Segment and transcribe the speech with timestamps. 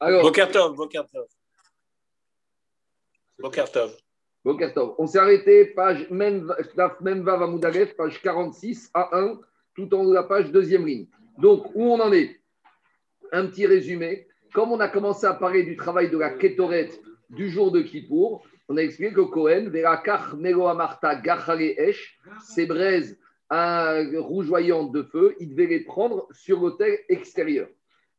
[0.00, 1.26] Alors, Bokertov, Bokertov.
[3.38, 3.96] Bokertov.
[4.44, 4.94] Bokertov.
[4.98, 9.38] On s'est arrêté, page Memva Vamoudalef, page 46 à 1,
[9.74, 11.06] tout en haut de la page, deuxième ligne.
[11.38, 12.40] Donc, où on en est?
[13.32, 14.26] Un petit résumé.
[14.54, 16.90] Comme on a commencé à parler du travail de la Ketoret
[17.28, 22.66] du jour de Kippour, on a expliqué que Cohen, Verakach Nelo Amarta Gachare Esh, ces
[22.66, 23.18] braises
[23.50, 27.68] rougeoyantes de feu, il devait les prendre sur l'hôtel extérieur.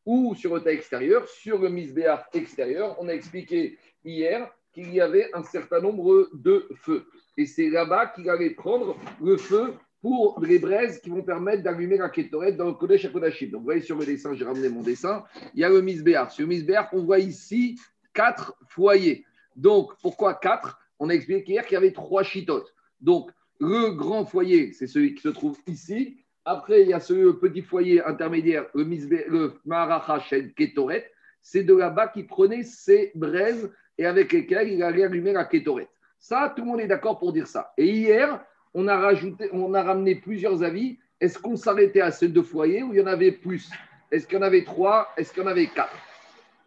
[0.06, 2.96] Ou sur l'hôtel extérieur, sur le misbéar extérieur.
[3.00, 7.06] On a expliqué hier qu'il y avait un certain nombre de feux.
[7.38, 11.98] Et c'est là-bas qu'il allait prendre le feu pour les braises qui vont permettre d'allumer
[11.98, 13.52] la kétorette dans le Kodesh Kodashim.
[13.52, 15.24] Donc, vous voyez sur le dessin, j'ai ramené mon dessin,
[15.54, 16.32] il y a le misbéar.
[16.32, 17.80] Sur le misbéar, on voit ici
[18.14, 19.24] quatre foyers.
[19.56, 20.80] Donc, pourquoi quatre?
[20.98, 22.74] On a expliqué hier qu'il y avait trois chitotes.
[23.00, 26.18] Donc, le grand foyer, c'est celui qui se trouve ici.
[26.46, 31.12] Après, il y a ce petit foyer intermédiaire, le, le Marachached Ketoret.
[31.42, 35.88] C'est de là-bas qu'il prenait ses braises et avec lesquelles il allait allumer la Ketoret.
[36.20, 37.74] Ça, tout le monde est d'accord pour dire ça.
[37.78, 40.98] Et hier, on a, rajouté, on a ramené plusieurs avis.
[41.20, 43.70] Est-ce qu'on s'arrêtait à ces deux foyers ou il y en avait plus?
[44.12, 45.10] Est-ce qu'il y en avait trois?
[45.18, 45.96] Est-ce qu'il y en avait quatre?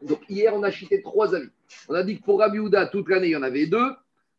[0.03, 1.51] Donc hier, on a cité trois avis.
[1.89, 3.93] On a dit que pour Rabbi Houda, toute l'année, il y en avait deux.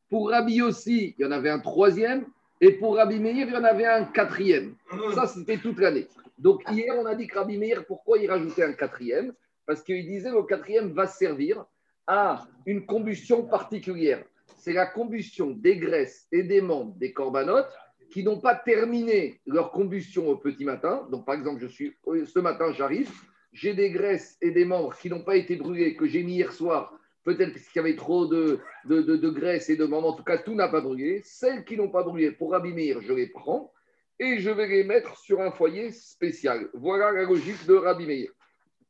[0.10, 2.26] Pour Rabbi aussi, il y en avait un troisième.
[2.62, 4.76] Et pour Rabbi Meir, il y en avait un quatrième.
[5.14, 6.08] Ça, c'était toute l'année.
[6.38, 9.34] Donc hier, on a dit que Rabbi Meir, pourquoi il rajoutait un quatrième?
[9.66, 11.66] Parce qu'il disait que le quatrième va servir
[12.08, 14.24] à une combustion particulière.
[14.58, 17.72] C'est la combustion des graisses et des membres des corbanotes
[18.12, 21.08] qui n'ont pas terminé leur combustion au petit matin.
[21.12, 23.12] Donc, par exemple, je suis, ce matin, j'arrive,
[23.52, 26.52] j'ai des graisses et des membres qui n'ont pas été brûlés, que j'ai mis hier
[26.52, 26.94] soir
[27.26, 30.54] peut-être qu'il y avait trop de, de, graisse et de membres, en tout cas, tout
[30.54, 31.22] n'a pas brûlé.
[31.26, 33.74] Celles qui n'ont pas brûlé, pour Rabbi je les prends
[34.20, 36.70] et je vais les mettre sur un foyer spécial.
[36.74, 38.30] Voilà la logique de Rabbi Meir.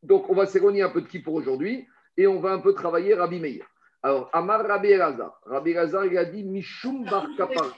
[0.03, 2.73] Donc, on va s'éloigner un peu de qui pour aujourd'hui et on va un peu
[2.73, 3.66] travailler Rabbi Meir.
[4.03, 5.39] Alors, Amar Rabbi Elazar.
[5.45, 7.73] Rabbi Elazar, il a dit Mishum Bar Kapara.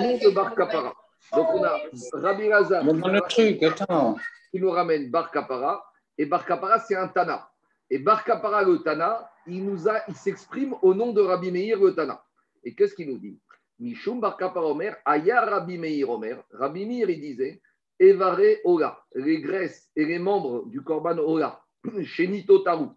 [0.00, 0.94] De Bar Kapara.
[1.32, 1.78] Donc, on a
[2.14, 2.82] Rabbi Elazar.
[2.82, 4.16] le truc, attends.
[4.50, 5.84] Qui nous ramène Bar Kapara.
[6.18, 7.48] Et Bar Kapara, c'est un Tana.
[7.94, 11.78] Et Bar Kapara, le Tana, il, nous a, il s'exprime au nom de Rabbi Meir,
[11.78, 12.24] le Tana.
[12.64, 13.38] Et qu'est-ce qu'il nous dit?
[13.78, 16.42] Mishum Bar Kapara Omer, Aya Rabbi Meir Omer.
[16.50, 17.62] Rabbi Meir, il disait
[18.00, 21.62] Evare Ola, les graisses et les membres du Korban Ola,
[22.18, 22.88] Nito Taru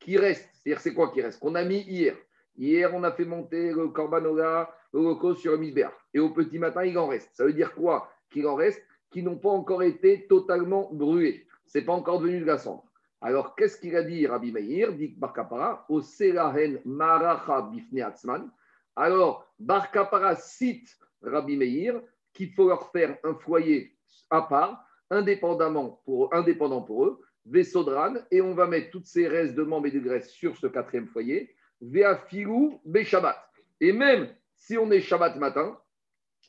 [0.00, 0.48] qui reste.
[0.54, 1.38] C'est-à-dire, c'est quoi qui reste?
[1.38, 2.16] Qu'on a mis hier.
[2.56, 5.92] Hier, on a fait monter le Corbanola, le loco sur misbéar.
[6.14, 7.28] Et au petit matin, il en reste.
[7.34, 8.82] Ça veut dire quoi Qu'il en reste?
[9.10, 11.46] Qui n'ont pas encore été totalement brûlés.
[11.66, 12.85] Ce n'est pas encore devenu de la cendre.
[13.26, 18.48] Alors, qu'est-ce qu'il a dit Rabbi Meir Dit Barkapara, au Selahen Maracha Bifne Atzman.
[18.94, 22.00] Alors, Barkapara cite Rabbi Meir
[22.32, 23.96] qu'il faut leur faire un foyer
[24.30, 29.56] à part, indépendamment pour, indépendant pour eux, Vesodran, et on va mettre toutes ces restes
[29.56, 33.36] de membres et de graisse sur ce quatrième foyer, Veafilou Shabbat.
[33.80, 35.76] Et même si on est Shabbat matin,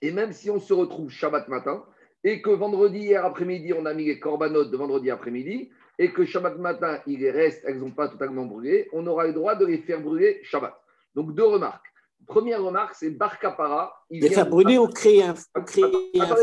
[0.04, 1.84] et même si on se retrouve Shabbat matin,
[2.24, 6.26] et que vendredi hier après-midi, on a mis les corbanotes de vendredi après-midi, et que
[6.26, 9.66] Shabbat matin, il les reste, elles n'ont pas totalement brûlé, on aura le droit de
[9.66, 10.76] les faire brûler Shabbat.
[11.16, 11.86] Donc deux remarques.
[12.26, 13.94] Première remarque, c'est Barkapara.
[14.10, 15.36] Il les faire brûler ou créer un,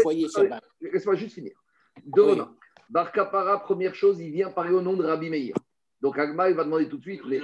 [0.02, 1.52] foyer Shabbat Laisse-moi juste finir.
[2.04, 2.64] Deux remarques.
[2.90, 5.54] Bar Kapara, première chose, il vient parler au nom de Rabbi Meir.
[6.00, 7.40] Donc Agma, il va demander tout de suite, mais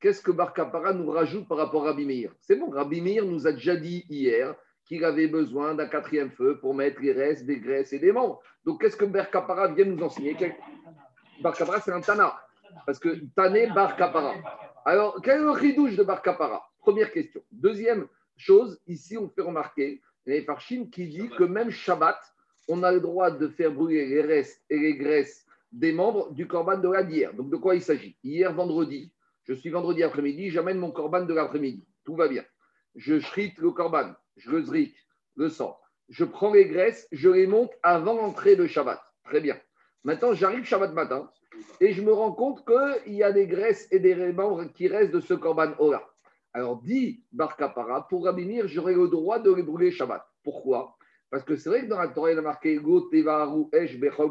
[0.00, 2.32] qu'est-ce que Bar Kapara nous rajoute par rapport à Rabbi Meir?
[2.40, 4.54] C'est bon, Rabbi Meir nous a déjà dit hier
[4.86, 8.40] qu'il avait besoin d'un quatrième feu pour mettre les restes des graisses et des membres.
[8.64, 10.36] Donc qu'est-ce que Bar Kapara vient nous enseigner?
[11.40, 12.34] Bar Kapara, c'est un Tana.
[12.86, 14.34] Parce que Tané Bar Kapara.
[14.84, 16.62] Alors, quel est le ridouche de Bar Kapara?
[16.80, 17.42] Première question.
[17.50, 18.06] Deuxième
[18.36, 22.18] chose, ici, on fait remarquer, les Farshim qui dit que même Shabbat,
[22.68, 26.46] on a le droit de faire brûler les restes et les graisses des membres du
[26.46, 27.34] corban de la d'hier.
[27.34, 28.16] Donc de quoi il s'agit?
[28.22, 29.12] Hier vendredi,
[29.44, 31.86] je suis vendredi après-midi, j'amène mon corban de l'après-midi.
[32.04, 32.44] Tout va bien.
[32.96, 34.94] Je shrite le corban, je le zrik,
[35.36, 35.78] le sang.
[36.08, 39.00] Je prends les graisses, je les monte avant l'entrée de Shabbat.
[39.24, 39.58] Très bien.
[40.04, 41.30] Maintenant, j'arrive Shabbat matin
[41.80, 45.12] et je me rends compte qu'il y a des graisses et des membres qui restent
[45.12, 46.02] de ce corban Ola.
[46.52, 50.24] Alors, dit Barkapara, pour Rabinir, j'aurai le droit de les brûler Shabbat.
[50.42, 50.96] Pourquoi?
[51.30, 54.30] Parce que c'est vrai que dans la Torah, il a marqué Go Tevaru Esh Bechol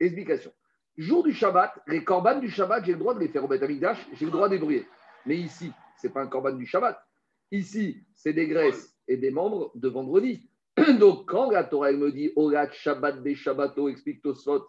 [0.00, 0.52] Explication.
[0.98, 3.62] Jour du Shabbat, les corbanes du Shabbat, j'ai le droit de les faire au Beth
[4.14, 4.86] j'ai le droit de les brûler.
[5.26, 7.00] Mais ici, ce n'est pas un corban du Shabbat.
[7.52, 10.50] Ici, c'est des graisses et des membres de vendredi.
[10.98, 14.66] Donc, quand la Torah me dit Orat Shabbat des Shabbato, explique Tosfot,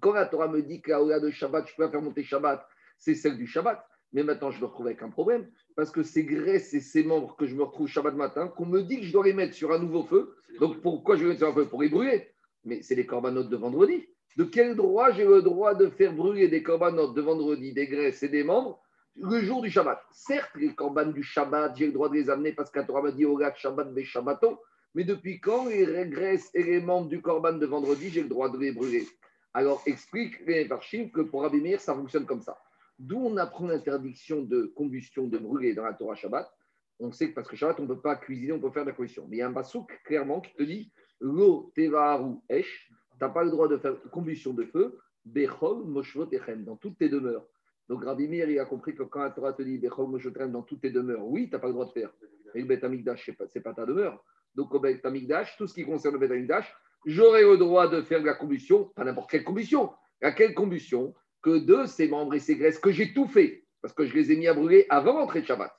[0.00, 2.66] quand la Torah me dit qu'à de Shabbat, je peux faire monter Shabbat,
[2.98, 3.84] c'est celle du Shabbat.
[4.12, 7.36] Mais maintenant, je me retrouve avec un problème parce que ces graisses et ces membres
[7.36, 9.72] que je me retrouve Shabbat matin, qu'on me dit que je dois les mettre sur
[9.72, 10.34] un nouveau feu.
[10.58, 11.68] Donc pourquoi je vais mettre sur un feu?
[11.68, 12.28] Pour les brûler.
[12.64, 14.04] Mais c'est les corbanotes de vendredi.
[14.36, 18.22] De quel droit j'ai le droit de faire brûler des corbanotes de vendredi, des graisses
[18.22, 18.82] et des membres
[19.16, 20.00] le jour du Shabbat?
[20.10, 23.12] Certes, les corbanes du Shabbat, j'ai le droit de les amener parce qu'à Torah m'a
[23.12, 24.60] dit Ogat Shabbat des Shabbato,
[24.94, 28.50] mais depuis quand les graisses et les membres du corban de vendredi, j'ai le droit
[28.50, 29.06] de les brûler
[29.54, 32.58] Alors explique les Parchim que pour Abimir, ça fonctionne comme ça.
[32.98, 36.52] D'où on apprend l'interdiction de combustion, de brûler dans la Torah Shabbat.
[36.98, 38.90] On sait que parce que Shabbat, on ne peut pas cuisiner, on peut faire de
[38.90, 39.26] la combustion.
[39.28, 43.30] Mais il y a un basouk clairement qui te dit Lo tevaharu esh, tu n'as
[43.30, 46.28] pas le droit de faire combustion de feu, bechol moshvot
[46.58, 47.46] dans toutes tes demeures.
[47.88, 50.82] Donc Rabbi il a compris que quand la Torah te dit bechol moshvot dans toutes
[50.82, 52.12] tes demeures, oui, tu n'as pas le droit de faire.
[52.54, 54.22] Mais le Bet Amikdash, ce n'est pas, ta demeure.
[54.54, 56.74] Donc au Bet Amikdash, tout ce qui concerne le Bet Amikdash,
[57.06, 59.92] j'aurai le droit de faire de la combustion, pas n'importe quelle combustion.
[60.22, 63.94] À quelle combustion Que de ces membres et ces graisses que j'ai tout fait, parce
[63.94, 65.72] que je les ai mis à brûler avant l'entrée de Shabbat.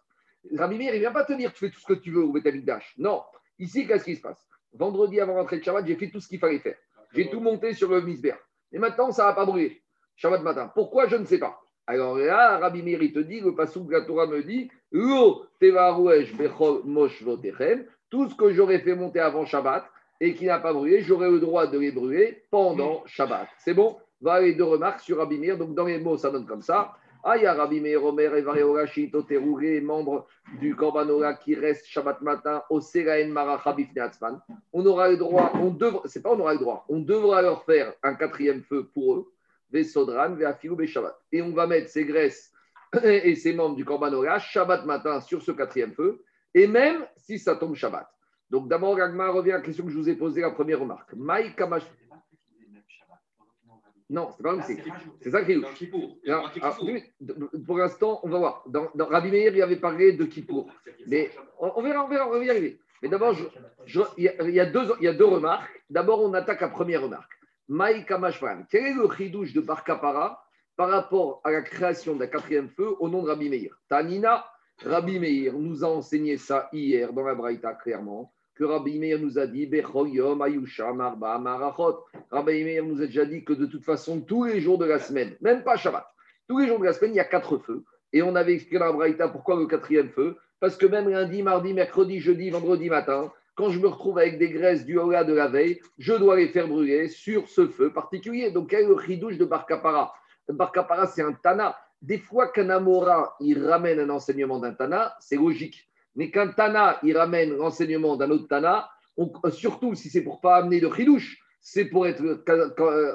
[0.58, 2.24] Rabbi Meir, il ne vient pas te dire tu fais tout ce que tu veux
[2.24, 2.96] au Bet Amikdash.
[2.98, 3.22] Non.
[3.60, 4.48] Ici, qu'est-ce qui se passe?
[4.74, 6.78] Vendredi avant l'entrée de Shabbat, j'ai fait tout ce qu'il fallait faire.
[7.14, 8.34] J'ai tout monté sur le misber.
[8.72, 9.84] Et maintenant, ça ne va pas brûler.
[10.16, 10.72] Shabbat matin.
[10.74, 11.08] Pourquoi?
[11.08, 11.60] Je ne sais pas.
[11.88, 14.70] Alors là, Rabbi Meir, il te dit, le passage de la Torah me dit,
[18.12, 19.86] tout ce que j'aurais fait monter avant Shabbat
[20.20, 23.48] et qui n'a pas brûlé, j'aurais le droit de les brûler pendant Shabbat.
[23.58, 23.98] C'est bon?
[24.22, 25.58] Voilà les deux remarques sur Rabbi Meir.
[25.58, 26.94] Donc dans les mots, ça donne comme ça.
[27.24, 28.32] Ah, il y a Rabbi Meir, Omer,
[29.82, 30.28] membres
[30.60, 33.90] du Korbanora qui reste Shabbat matin au Seraen Marachabif
[34.74, 37.64] On aura le droit, on devra, c'est pas on aura le droit, on devra leur
[37.64, 39.32] faire un quatrième feu pour eux,
[39.72, 41.16] Vesodran, Veafilou, Shabbat.
[41.32, 42.52] Et on va mettre ces graisses
[43.04, 47.56] et ces membres du Korbanora Shabbat matin sur ce quatrième feu, et même si ça
[47.56, 48.08] tombe Shabbat.
[48.50, 51.14] Donc d'abord, Gagma revient à la question que je vous ai posée, la première remarque.
[51.14, 51.84] Maï Kamash.
[54.10, 55.30] Non, c'est pas comme c'est.
[55.30, 55.62] ça qui est
[57.66, 58.64] Pour l'instant, on va voir.
[58.68, 60.70] Dans, dans Rabbi Meir, il avait parlé de Kippour.
[61.08, 62.78] Mais on, verra, on verra, on va y arriver.
[63.02, 63.34] Mais d'abord,
[64.18, 65.82] il, y a, deux, il y a deux remarques.
[65.90, 67.32] D'abord, on attaque la première remarque.
[67.70, 68.66] Maï Kamashvan.
[68.70, 70.44] Quel est le chidouche de Barkapara
[70.76, 73.74] par rapport à la création d'un quatrième feu au nom de Rabbi Meir?
[73.88, 74.46] Tanina,
[74.86, 79.38] Rabbi Meir nous a enseigné ça hier dans la Braïta clairement que Rabbi Meir nous
[79.38, 82.06] a dit Ayusha, Marba, Marachot.
[82.32, 85.00] Rabbi Meir nous a déjà dit que de toute façon, tous les jours de la
[85.00, 86.06] semaine, même pas Shabbat,
[86.48, 87.84] tous les jours de la semaine, il y a quatre feux.
[88.12, 90.38] Et on avait expliqué dans la Braïta pourquoi le quatrième feu.
[90.60, 94.50] Parce que même lundi, mardi, mercredi, jeudi, vendredi matin, quand je me retrouve avec des
[94.50, 98.52] graisses du Hola de la veille, je dois les faire brûler sur ce feu particulier.
[98.52, 100.14] Donc, quel est le chidouche de Barkapara
[100.50, 101.76] Barkapara, c'est un Tana.
[102.02, 105.88] Des fois qu'un Amora, il ramène un enseignement d'un Tana, c'est logique.
[106.16, 108.90] Mais quand Tana, il ramène l'enseignement d'un autre Tana,
[109.52, 112.44] surtout si c'est pour pas amener de chidouche, c'est pour être,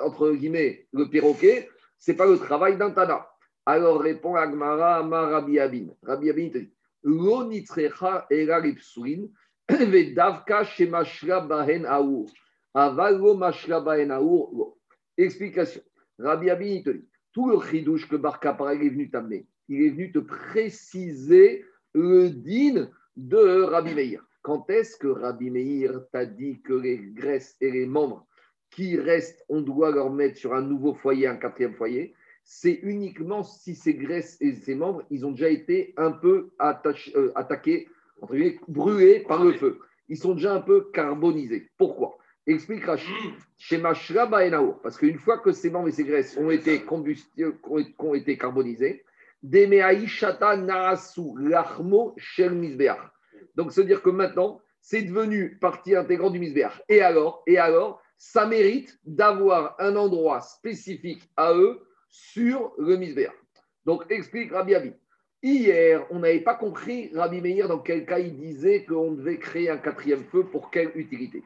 [0.04, 1.68] entre guillemets, le perroquet,
[1.98, 3.26] c'est pas le travail d'un Tana.
[3.66, 5.88] Alors répond Agmara Amar Rabbi Abin.
[6.04, 6.72] Rabbi Abin te dit
[7.02, 9.28] Lo nitrecha egaripsuin
[9.68, 12.30] vedavka shemashra bahen aour.
[12.74, 14.76] Avalo bahen aour.
[15.18, 15.82] Explication.
[16.18, 20.20] Rabbi Abin dit tout le chidouche que Barka est venu t'amener, il est venu te
[20.20, 24.24] préciser le din de Rabbi Meir.
[24.40, 28.26] Quand est-ce que Rabbi Meir t'a dit que les graisses et les membres
[28.70, 33.42] qui restent, on doit leur mettre sur un nouveau foyer, un quatrième foyer C'est uniquement
[33.42, 37.86] si ces graisses et ces membres, ils ont déjà été un peu euh, attaqués,
[38.66, 39.80] brûlés par le feu.
[40.08, 41.68] Ils sont déjà un peu carbonisés.
[41.76, 42.16] Pourquoi?
[42.46, 46.84] Explique Rachid, chez parce qu'une fois que ces membres et ces graisses ont été,
[47.98, 49.04] ont été carbonisés,
[53.56, 56.82] donc, c'est dire que maintenant, c'est devenu partie intégrante du misbéach.
[56.88, 63.34] Et alors, et alors, ça mérite d'avoir un endroit spécifique à eux sur le misbéach.
[63.84, 64.92] Donc, explique Rabbi Abi.
[65.42, 69.70] Hier, on n'avait pas compris Rabbi Meir dans quel cas il disait qu'on devait créer
[69.70, 71.42] un quatrième feu pour quelle utilité.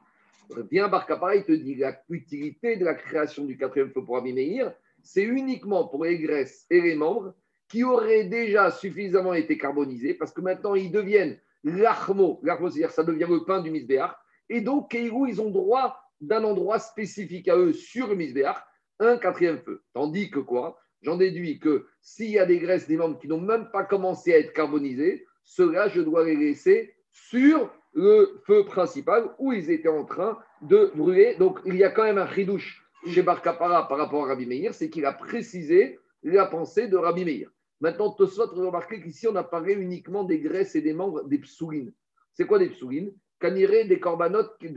[0.70, 4.32] Bien Barcapara, il te dit la utilité de la création du quatrième feu pour Rabbi
[4.32, 7.34] Meir, c'est uniquement pour les graisses et les membres
[7.68, 13.04] qui auraient déjà suffisamment été carbonisés, parce que maintenant ils deviennent l'achmo, l'achmo c'est-à-dire ça
[13.04, 14.12] devient le pain du misbéach,
[14.48, 18.58] et donc Keirou, ils ont droit d'un endroit spécifique à eux sur le misbéach,
[18.98, 19.82] un quatrième feu.
[19.94, 20.78] Tandis que quoi?
[21.02, 24.34] J'en déduis que s'il y a des graisses, des membres qui n'ont même pas commencé
[24.34, 29.88] à être carbonisés, ceux-là, je dois les laisser sur le feu principal où ils étaient
[29.88, 31.36] en train de brûler.
[31.38, 34.74] Donc il y a quand même un chidouche chez Barkapara par rapport à Rabbi Meir,
[34.74, 37.50] c'est qu'il a précisé la pensée de Rabbi Meir.
[37.80, 41.92] Maintenant, Tosfot remarquer qu'ici, on a parlé uniquement des graisses et des membres des psoulines.
[42.34, 44.68] C'est quoi des psoulines Caniré des corbanotes qui,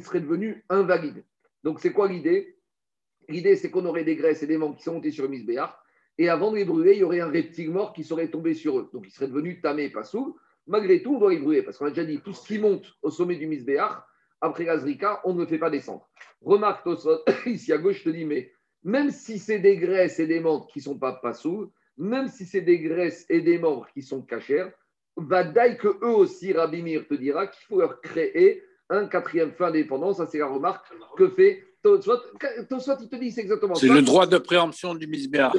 [0.00, 1.24] seraient devenus invalides.
[1.64, 2.56] Donc, c'est quoi l'idée?
[3.28, 5.70] L'idée, c'est qu'on aurait des graisses et des membres qui sont montés sur le misbéach,
[6.16, 8.78] et avant de les brûler, il y aurait un reptile mort qui serait tombé sur
[8.78, 8.90] eux.
[8.92, 10.36] Donc, ils seraient devenus tamés, pas sous.
[10.66, 12.86] Malgré tout, on doit les brûler, parce qu'on a déjà dit, tout ce qui monte
[13.02, 14.02] au sommet du misbéach,
[14.40, 16.08] après la Zrika, on ne le fait pas descendre.
[16.40, 16.86] Remarque
[17.46, 18.52] ici à gauche, je te dis, mais
[18.82, 22.44] même si c'est des graisses et des membres qui ne sont pas passous, même si
[22.44, 24.68] c'est des graisses et des membres qui sont cachers,
[25.16, 29.66] va que eux aussi, Rabbi Mir te dira qu'il faut leur créer un quatrième fin
[29.66, 30.12] indépendant.
[30.12, 32.20] Ça, c'est la remarque que fait Tosot,
[33.00, 33.80] il te dit, c'est exactement ça.
[33.80, 35.54] C'est le droit de préemption du misbéar.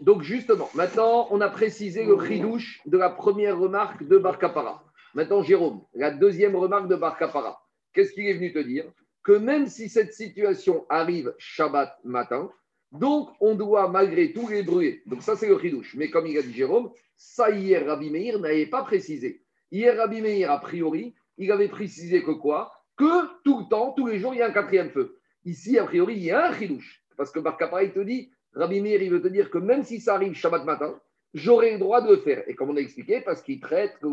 [0.00, 4.84] Donc, justement, maintenant, on a précisé le ridouche de la première remarque de Barcapara.
[5.14, 7.62] Maintenant, Jérôme, la deuxième remarque de Barcapara.
[7.94, 8.84] Qu'est-ce qu'il est venu te dire?
[9.24, 12.50] Que même si cette situation arrive Shabbat matin,
[12.92, 15.02] donc on doit malgré tout les brûler.
[15.06, 15.94] Donc ça, c'est le ridouche.
[15.96, 19.42] Mais comme il a dit Jérôme, ça hier, Rabbi Meir n'avait pas précisé.
[19.70, 22.72] Hier, Rabbi Meir, a priori, il avait précisé que quoi?
[22.96, 25.17] Que tout le temps, tous les jours, il y a un quatrième feu.
[25.44, 27.02] Ici, a priori, il y a un ridouche.
[27.16, 27.40] Parce que
[27.82, 30.64] il te dit, Rabbi Meir, il veut te dire que même si ça arrive Shabbat
[30.64, 30.98] matin,
[31.34, 32.42] j'aurai le droit de le faire.
[32.48, 34.06] Et comme on a expliqué, parce qu'il traite que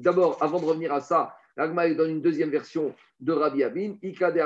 [0.00, 3.96] D'abord, avant de revenir à ça, l'Agma donne une deuxième version de Rabbi Abin.
[4.02, 4.36] Echad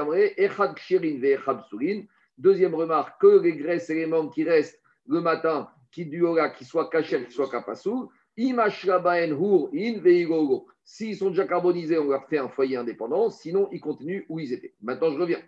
[2.39, 6.25] Deuxième remarque, que les graisses et les membres qui restent le matin, qui du
[6.57, 8.11] qui soit caché, qui soit kapasou,
[10.85, 13.31] S'ils sont déjà carbonisés, on leur fait un foyer indépendant.
[13.31, 14.75] Sinon, ils continuent où ils étaient.
[14.83, 15.41] Maintenant, je reviens.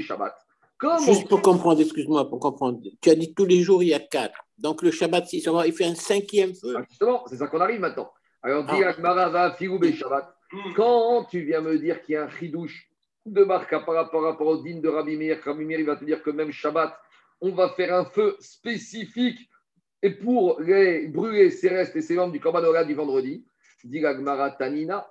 [0.00, 0.34] Shabbat.
[1.04, 2.80] Juste pour comprendre, excuse-moi, pour comprendre.
[3.00, 4.38] Tu as dit tous les jours, il y a quatre.
[4.58, 6.74] Donc le Shabbat, il fait un cinquième feu.
[6.76, 8.10] Ah, justement, c'est ça qu'on arrive maintenant.
[8.42, 8.92] Alors, ah.
[9.92, 10.34] Shabbat.
[10.76, 12.88] Quand tu viens me dire qu'il y a un chidouche
[13.26, 16.22] de Marca par rapport, au din de Rabbi Meir, Rabbi Meir, il va te dire
[16.22, 16.94] que même Shabbat,
[17.40, 19.48] on va faire un feu spécifique
[20.04, 23.46] et pour les brûler ses restes et ses membres du Korban du vendredi.
[23.84, 24.02] Dit
[24.58, 25.10] Tanina,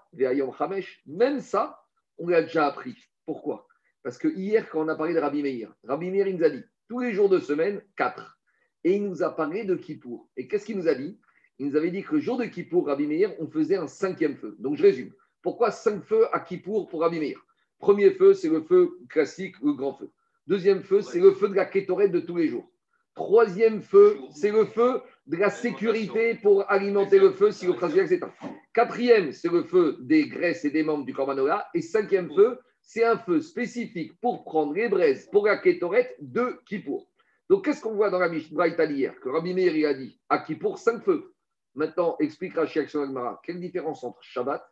[1.07, 1.83] même ça,
[2.19, 2.95] on l'a déjà appris.
[3.25, 3.67] Pourquoi?
[4.03, 6.50] Parce que hier, quand on a parlé de Rabbi Meir, Rabbi Meir, il nous a
[6.51, 8.38] dit tous les jours de semaine, quatre.
[8.83, 10.29] Et il nous a parlé de Kippour.
[10.38, 11.19] Et qu'est-ce qu'il nous a dit?
[11.57, 14.35] Il nous avait dit que le jour de Kippour, Rabbi Meir, on faisait un cinquième
[14.35, 14.55] feu.
[14.59, 15.12] Donc je résume.
[15.41, 17.43] Pourquoi cinq feux à Kippour pour Rabbi Meir?
[17.79, 20.12] Premier feu, c'est le feu classique, le grand feu.
[20.45, 22.69] Deuxième feu, c'est le feu de la kétorette de tous les jours.
[23.15, 28.08] Troisième feu, c'est le feu de la sécurité pour alimenter le feu si le principe
[28.08, 28.34] s'éteint.
[28.74, 31.67] Quatrième, c'est le feu des graisses et des membres du Corbanola.
[31.75, 36.60] Et cinquième feu, c'est un feu spécifique pour prendre les braises pour la kétorette de
[36.65, 37.08] Kippour.
[37.50, 40.79] Donc, qu'est-ce qu'on voit dans la Mishnah hier Que Rabbi Meir a dit à Kippour,
[40.79, 41.34] cinq feux.
[41.75, 43.39] Maintenant, explique Rashi Agmara.
[43.43, 44.63] Quelle différence entre Shabbat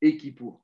[0.00, 0.62] et Kippour?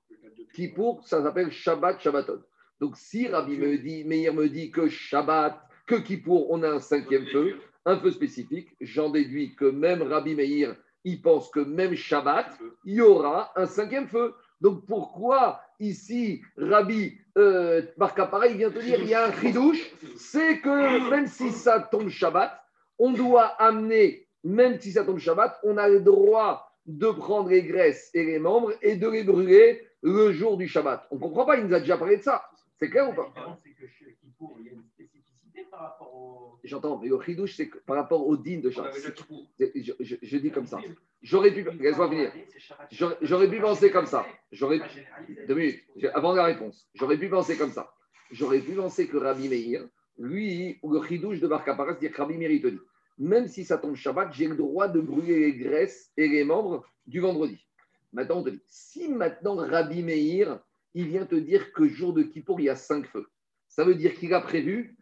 [0.54, 2.42] Kippour, ça s'appelle Shabbat Shabbaton.
[2.80, 7.56] Donc, si Rabbi Meir me dit que Shabbat, que Kippour, on a un cinquième feu,
[7.84, 12.46] un feu spécifique, j'en déduis que même Rabbi Meir, il pense que même Shabbat,
[12.84, 14.34] il y aura un cinquième feu.
[14.60, 20.60] Donc pourquoi ici Rabbi euh, pareil vient te dire il y a un chidouche, c'est
[20.60, 22.60] que même si ça tombe Shabbat,
[22.98, 27.62] on doit amener, même si ça tombe Shabbat, on a le droit de prendre les
[27.62, 31.06] graisses et les membres et de les brûler le jour du Shabbat.
[31.10, 32.44] On ne comprend pas, il nous a déjà parlé de ça.
[32.76, 33.32] C'est clair ou pas?
[36.64, 38.92] J'entends, mais le chidouche, c'est par rapport au din de Shabbat.
[39.58, 39.92] Je,
[40.22, 40.78] je, dis comme ça.
[41.22, 42.32] J'aurais pu, laisse-moi finir.
[43.22, 44.26] J'aurais pu penser comme ça.
[44.52, 44.80] J'aurais,
[45.46, 46.88] deux minutes, avant la réponse.
[46.94, 47.92] J'aurais pu penser comme ça.
[48.30, 52.36] J'aurais pu penser que Rabbi Meir, lui, ou le chidouche de Barcaparas, dire que Rabbi
[52.36, 52.80] Meir, il te dit,
[53.18, 56.84] même si ça tombe Shabbat, j'ai le droit de brûler les graisses et les membres
[57.06, 57.58] du vendredi.
[58.12, 60.60] Maintenant, on te dit, si maintenant Rabbi Meir,
[60.94, 63.26] il vient te dire que jour de Kippour, il y a cinq feux,
[63.68, 64.97] ça veut dire qu'il a prévu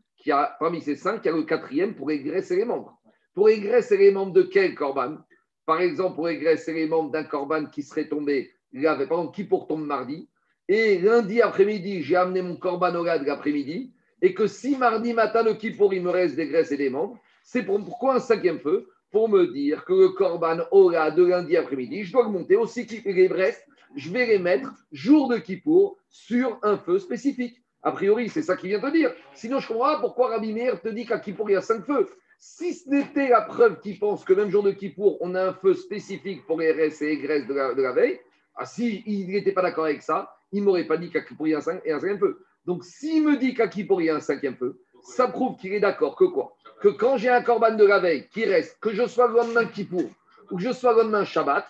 [0.59, 3.01] parmi ces cinq, il y a le quatrième pour et les membres.
[3.35, 5.19] Pour et les membres de quel corban?
[5.67, 9.35] Par exemple, pour et les membres d'un corban qui serait tombé, il avait, par exemple,
[9.35, 10.29] qui pour tombe mardi,
[10.69, 13.93] et lundi après-midi, j'ai amené mon corban au de l'après-midi,
[14.23, 17.19] et que si mardi matin, le pour il me reste des graisses et des membres,
[17.43, 18.89] c'est pourquoi un cinquième feu?
[19.13, 23.29] Pour me dire que le corban aura de lundi après-midi, je dois monter aussi les
[23.29, 23.63] graisses,
[23.95, 27.63] je vais les mettre jour de Kippour sur un feu spécifique.
[27.83, 29.13] A priori, c'est ça qu'il vient de dire.
[29.35, 32.09] Sinon, je comprends pourquoi Rabbi Meir te dit qu'à Kippour, il y a cinq feux.
[32.39, 35.53] Si ce n'était la preuve qu'il pense que même jour de Kippour, on a un
[35.55, 38.21] feu spécifique pour les et graisses de la, veille,
[38.57, 41.47] ah, si il n'était pas d'accord avec ça, il ne m'aurait pas dit qu'à Kippour,
[41.47, 42.45] il y a un, cinq, un cinquième feu.
[42.67, 45.73] Donc, s'il me dit qu'à Kippour, il y a un cinquième feu, ça prouve qu'il
[45.73, 46.57] est d'accord que quoi?
[46.81, 49.65] Que quand j'ai un corban de la veille qui reste, que je sois le lendemain
[49.65, 50.11] Kippour
[50.51, 51.67] ou que je sois le lendemain Shabbat,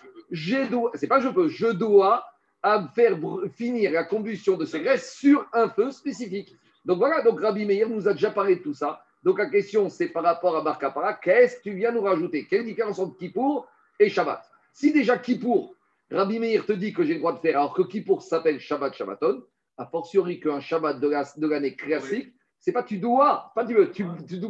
[0.95, 2.25] c'est pas je peux, je dois
[2.63, 3.17] à faire
[3.55, 6.55] finir la combustion de ces graisses sur un feu spécifique.
[6.85, 9.03] Donc voilà, donc Rabbi Meir nous a déjà parlé de tout ça.
[9.23, 12.45] Donc la question, c'est par rapport à Barkapara, qu'est-ce que tu viens nous rajouter?
[12.45, 13.67] Quelle différence entre Kippour
[13.99, 14.43] et Shabbat?
[14.73, 15.75] Si déjà Kippour,
[16.09, 18.93] Rabbi Meir te dit que j'ai le droit de faire, alors que Kippour s'appelle Shabbat
[18.93, 19.43] Shabbaton,
[19.77, 24.05] a fortiori qu'un Shabbat de l'année classique, c'est pas tu dois, pas tu veux, tu,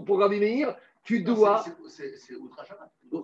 [0.05, 0.75] pour Rabbi Meir,
[1.07, 1.63] tu dois.
[1.87, 2.35] c'est-.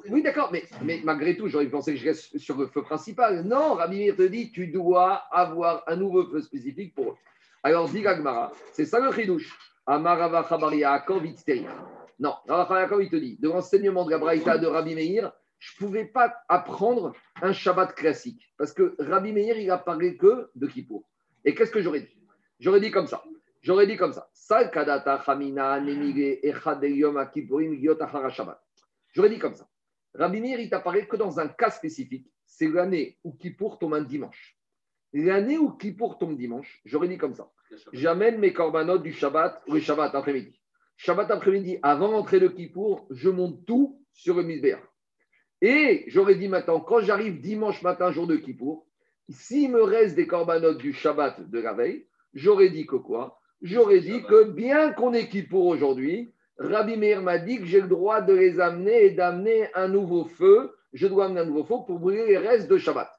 [0.10, 3.44] Oui, d'accord, mais, mais malgré tout, j'aurais pensé que je reste sur le feu principal.
[3.44, 7.16] Non, Rabbi Meir te dit, tu dois avoir un nouveau feu spécifique pour eux.
[7.62, 9.58] Alors, dit Gagmara, c'est ça le chidouche.
[9.86, 10.48] Amarava
[11.26, 11.70] Itzterir.
[12.20, 15.86] Non, Rabbi il te dit, de l'enseignement de la Braïta de Rabbi Meir, je ne
[15.86, 18.54] pouvais pas apprendre un Shabbat classique.
[18.58, 21.04] Parce que Rabbi Meir, il a parlé que de Kippour.
[21.44, 22.18] Et qu'est-ce que j'aurais dit?
[22.62, 23.22] J'aurais dit comme ça.
[23.64, 24.30] J'aurais dit comme ça.
[29.14, 29.70] J'aurais dit comme ça.
[30.14, 32.28] Rabbi il t'apparaît que dans un cas spécifique.
[32.46, 34.58] C'est l'année où Kippour tombe un dimanche.
[35.14, 37.52] L'année où Kippour tombe dimanche, j'aurais dit comme ça.
[37.94, 40.60] J'amène mes corbanotes du Shabbat, le Shabbat après-midi.
[40.98, 44.84] Shabbat après-midi, avant d'entrer le Kippour, je monte tout sur le Misbéach.
[45.62, 48.86] Et j'aurais dit maintenant, quand j'arrive dimanche matin, jour de Kippour,
[49.30, 53.40] s'il me reste des corbanotes du Shabbat de la veille, j'aurais dit que quoi?
[53.64, 57.88] J'aurais dit que bien qu'on ait Kippour aujourd'hui, Rabbi Meir m'a dit que j'ai le
[57.88, 60.76] droit de les amener et d'amener un nouveau feu.
[60.92, 63.10] Je dois amener un nouveau feu pour brûler les restes de Shabbat.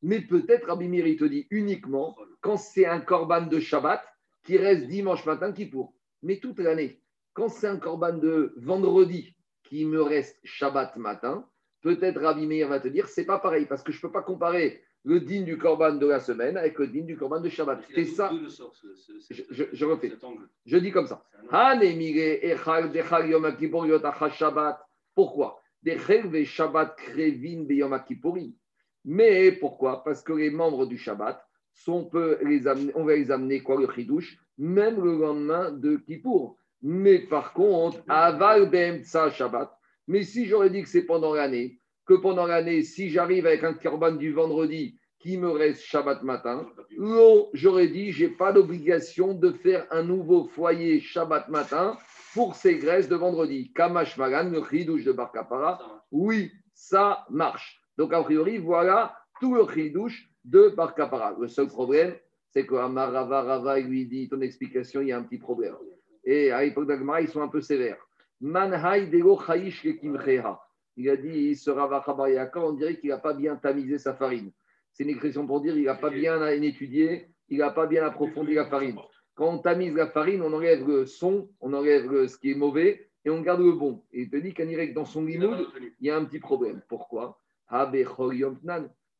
[0.00, 4.02] Mais peut-être Rabbi Meir, il te dit uniquement quand c'est un korban de Shabbat
[4.42, 5.92] qui reste dimanche matin Kippour.
[6.22, 7.02] Mais toute l'année,
[7.34, 11.46] quand c'est un korban de vendredi qui me reste Shabbat matin,
[11.82, 14.22] peut-être Rabbi Meir va te dire c'est pas pareil parce que je ne peux pas
[14.22, 17.80] comparer le din du korban de la semaine avec le din du korban de Shabbat.
[17.94, 18.30] C'est ça,
[19.30, 20.08] je, je- je refais.
[20.66, 21.24] Je dis comme ça.
[25.14, 25.60] Pourquoi?
[29.04, 30.04] Mais pourquoi?
[30.04, 31.42] Parce que les membres du Shabbat,
[31.72, 35.70] sont, on, peut les amener, on va les amener quoi le chidouche, même le lendemain
[35.70, 36.58] de Kippour.
[36.82, 38.70] Mais par contre, aval
[39.32, 39.70] Shabbat.
[40.06, 41.79] Mais si j'aurais dit que c'est pendant l'année,
[42.10, 46.66] que pendant l'année, si j'arrive avec un korban du vendredi qui me reste Shabbat matin,
[46.98, 51.96] non, j'aurais dit, j'ai pas d'obligation de faire un nouveau foyer Shabbat matin
[52.34, 53.72] pour ces graisses de vendredi.
[53.74, 55.78] Kamash Magan, le chidouche de Barkapara,
[56.10, 57.80] oui, ça marche.
[57.96, 61.36] Donc, a priori, voilà tout le chidouche de Barkapara.
[61.40, 62.16] Le seul problème,
[62.50, 65.76] c'est que Amarava Rava lui dit ton explication, il y a un petit problème.
[66.24, 68.04] Et à l'époque d'Agmara, ils sont un peu sévères.
[68.40, 70.60] Manhai dego chayish lekimcheha.
[71.00, 74.52] Il a dit, ce Rava Chabayaka, on dirait qu'il n'a pas bien tamisé sa farine.
[74.92, 78.52] C'est une expression pour dire il n'a pas bien étudié, il n'a pas bien approfondi
[78.52, 78.98] la farine.
[79.34, 83.08] Quand on tamise la farine, on enlève le son, on enlève ce qui est mauvais
[83.24, 84.04] et on garde le bon.
[84.12, 85.68] Et il te dit qu'en dans son limoud,
[86.00, 86.82] il y a un petit problème.
[86.86, 87.40] Pourquoi?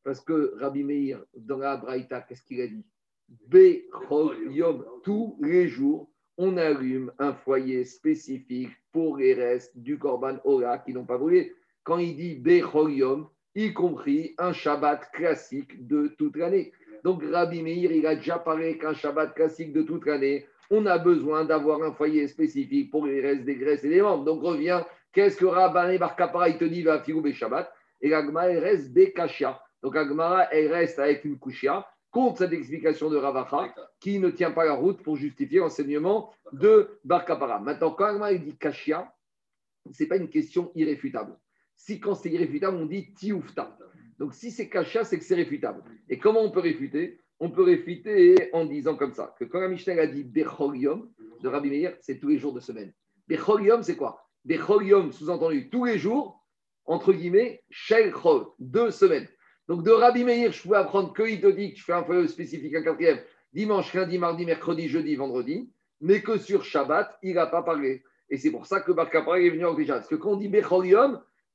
[0.05, 2.85] Parce que Rabbi Meir, dans la Braïta, qu'est-ce qu'il a dit?
[5.03, 10.93] Tous les jours, on allume un foyer spécifique pour les restes du Korban Ora qui
[10.93, 11.55] n'ont pas brûlé.
[11.85, 16.73] Quand il dit Be chol yom, y compris un Shabbat classique de toute l'année.
[17.05, 20.99] Donc Rabbi Meir, il a déjà parlé qu'un Shabbat classique de toute l'année, on a
[20.99, 24.25] besoin d'avoir un foyer spécifique pour les restes des graisses et des membres.
[24.25, 27.73] Donc revient, qu'est-ce que Rabbi Bar Kapara, il te dit, va Filou Shabbat?
[28.03, 29.61] Et l'Agma, elle reste Bekashia.
[29.83, 34.51] Donc Agmara, elle reste avec une Kushia contre cette explication de Ravacha qui ne tient
[34.51, 37.61] pas la route pour justifier l'enseignement de Bar Kapara.
[37.61, 39.13] Maintenant, quand Agmara il dit Kashia,
[39.91, 41.37] ce n'est pas une question irréfutable.
[41.83, 43.79] Si quand c'est irréfutable, on dit Tioufta.
[44.19, 45.83] Donc si c'est Kashia, c'est que c'est réfutable.
[46.11, 47.21] Et comment on peut réfuter?
[47.39, 51.11] On peut réfuter en disant comme ça, que quand la Mishnah a dit Bechol Yom
[51.43, 52.93] de Rabbi Meir, c'est tous les jours de semaine.
[53.29, 54.29] Bechol Yom, c'est quoi?
[54.45, 56.45] Bechol Yom, sous-entendu, tous les jours,
[56.85, 58.13] entre guillemets, Shel
[58.59, 59.27] deux semaines.
[59.67, 62.29] Donc de Rabbi Meir, je pouvais apprendre qu'il te dit que je fais un feuille
[62.29, 63.21] spécifique, un quatrième,
[63.55, 68.03] dimanche, lundi, mardi, mercredi, jeudi, vendredi, mais que sur Shabbat, il n'a pas parlé.
[68.29, 69.95] Et c'est pour ça que Bar Kapara est venu en déjà.
[69.95, 70.87] Parce que quand on dit Bechol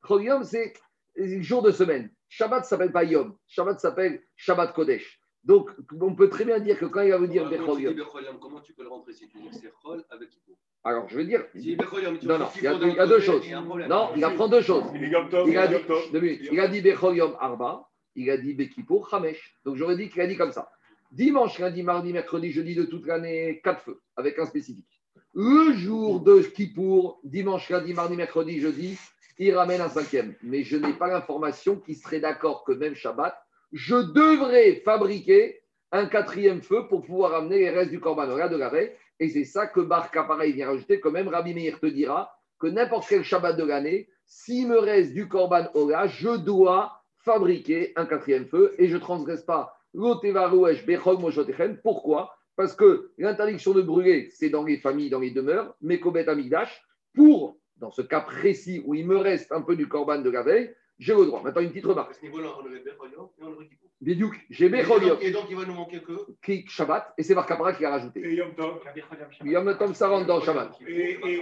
[0.05, 0.73] Yom, Chol Yom, c'est
[1.15, 2.09] le jour de semaine.
[2.29, 3.35] Shabbat ne s'appelle pas Yom.
[3.47, 5.19] Shabbat s'appelle Shabbat Kodesh.
[5.43, 5.69] Donc,
[6.01, 7.95] on peut très bien dire que quand il va vous dire Bechol Yom,
[8.41, 10.55] Comment tu peux le rentrer si tu dis que c'est Chol avec Kippour
[10.87, 12.87] alors je veux dire, Si Bechol Yom, tu Non, non, il y a deux- d'un
[12.89, 13.41] il y a deux côté, choses.
[13.45, 13.89] il y a un problème.
[13.89, 14.83] non, il apprend deux choses.
[14.93, 15.75] Il a dit,
[16.11, 16.49] deux minutes.
[16.51, 19.57] il a dit Bechol Yom Arba, il a dit Bekipur Hamesh.
[19.65, 20.69] Donc j'aurais dit qu'il a dit comme ça.
[21.11, 24.85] Dimanche, lundi, mardi, mercredi, jeudi de toute l'année, quatre feux, avec un spécifique.
[25.33, 28.97] Le jour de Kippour, dimanche, lundi, mardi, mercredi, jeudi,
[29.37, 30.35] il ramène un cinquième.
[30.43, 33.35] Mais je n'ai pas l'information qui serait d'accord que même Shabbat,
[33.71, 38.57] je devrais fabriquer un quatrième feu pour pouvoir amener les restes du Korban Ola de
[38.57, 38.91] la veille.
[39.19, 42.31] Et c'est ça que Bar Kapara il vient rajouter, que même Rabbi Meir te dira
[42.59, 47.93] que n'importe quel Shabbat de l'année, s'il me reste du Korban Ola, je dois fabriquer
[47.95, 49.77] un quatrième feu et je ne transgresse pas.
[51.83, 52.35] Pourquoi?
[52.55, 56.83] Parce que l'interdiction de brûler, c'est dans les familles, dans les demeures, mais Kobet Amigdash,
[57.13, 60.43] pour, dans ce cas précis où il me reste un peu du Korban de la
[60.43, 61.41] veille, j'ai le droit.
[61.43, 62.15] Maintenant, une petite À remarque.
[62.15, 63.89] ce niveau-là, on Becholiom et on aurait Kippour.
[64.01, 66.13] Bidiouk, j'ai Et donc- Et donc, il va nous manquer que.
[66.43, 68.21] qui Shabbat, et c'est Bar Kapara qui l'a rajouté.
[68.21, 68.79] Et Yom Tov.
[69.43, 70.71] Yom Tov, ça rentre dans Shabbat.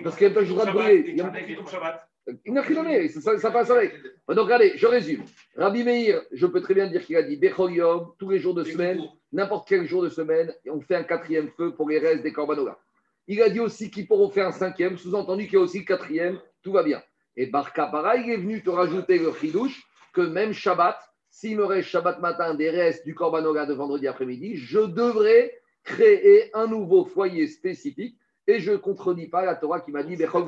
[0.03, 1.19] Parce qu'il y a le droit de brûler.
[1.19, 2.09] a- Yom Shabbat.
[2.45, 3.93] Il n'a rien ça, ça passe avec.
[4.29, 5.23] Donc, regardez, je résume.
[5.57, 8.53] Rabbi Meir, je peux très bien dire qu'il a dit Bechol Yom, tous les jours
[8.53, 9.01] de semaine,
[9.33, 12.31] n'importe quel jour de semaine, et on fait un quatrième feu pour les restes des
[12.31, 12.79] Korbanola.
[13.27, 15.85] Il a dit aussi qu'ils pourront faire un cinquième, sous-entendu qu'il y a aussi le
[15.85, 17.01] quatrième, tout va bien.
[17.35, 19.83] Et Bar Kapara, il est venu te rajouter le chidouche
[20.13, 20.97] que même Shabbat,
[21.29, 26.55] s'il me reste Shabbat matin des restes du Korbanola de vendredi après-midi, je devrais créer
[26.55, 30.45] un nouveau foyer spécifique et je ne contredis pas la Torah qui m'a dit Bechol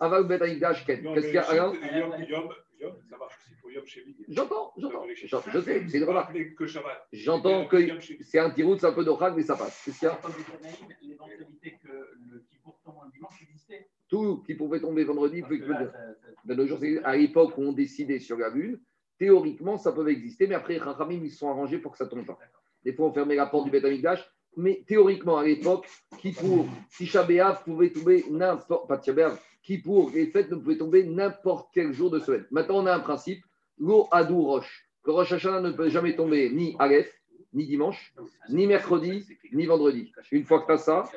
[0.00, 0.28] Aval
[0.86, 1.14] Ken.
[1.14, 1.72] Qu'est-ce qu'il y a
[2.82, 4.16] Yom, ça marche aussi pour Yom Shevi.
[4.28, 5.04] J'entends, j'entends.
[5.08, 6.26] Je sais, c'est une remarque.
[6.28, 7.06] Rappeler que Shabbat.
[7.12, 7.76] J'entends que
[8.22, 9.82] c'est un tirout, c'est un peu d'orag, mais ça passe.
[9.84, 10.18] Qu'est-ce qu'il y a
[11.02, 11.88] L'éventualité que
[12.30, 13.88] le Kippour tombe un dimanche existait.
[14.08, 15.54] Tout qui pouvait tomber vendredi, que
[16.44, 18.80] De nos jours, c'est- à l'époque où on décidait sur la lune,
[19.18, 22.06] théoriquement, ça pouvait exister, mais après, les Chachamim, ils se sont arrangés pour que ça
[22.06, 22.38] tombe pas.
[22.84, 25.86] Des fois, on fermait la porte du Beth Amikdash, mais théoriquement, à l'époque,
[26.18, 26.66] qui pour
[26.96, 29.14] Tisha B'Av pouvait tomber n'importe, pas Tisha
[29.62, 32.44] qui pour les fêtes ne pouvaient tomber n'importe quel jour de semaine.
[32.50, 33.44] Maintenant, on a un principe,
[33.78, 37.12] l'eau Adou Roche, que Rosh Hashanah ne peut jamais tomber ni Aleph,
[37.52, 38.14] ni dimanche,
[38.48, 40.12] ni mercredi, ni vendredi.
[40.30, 41.10] Une fois que tu as ça,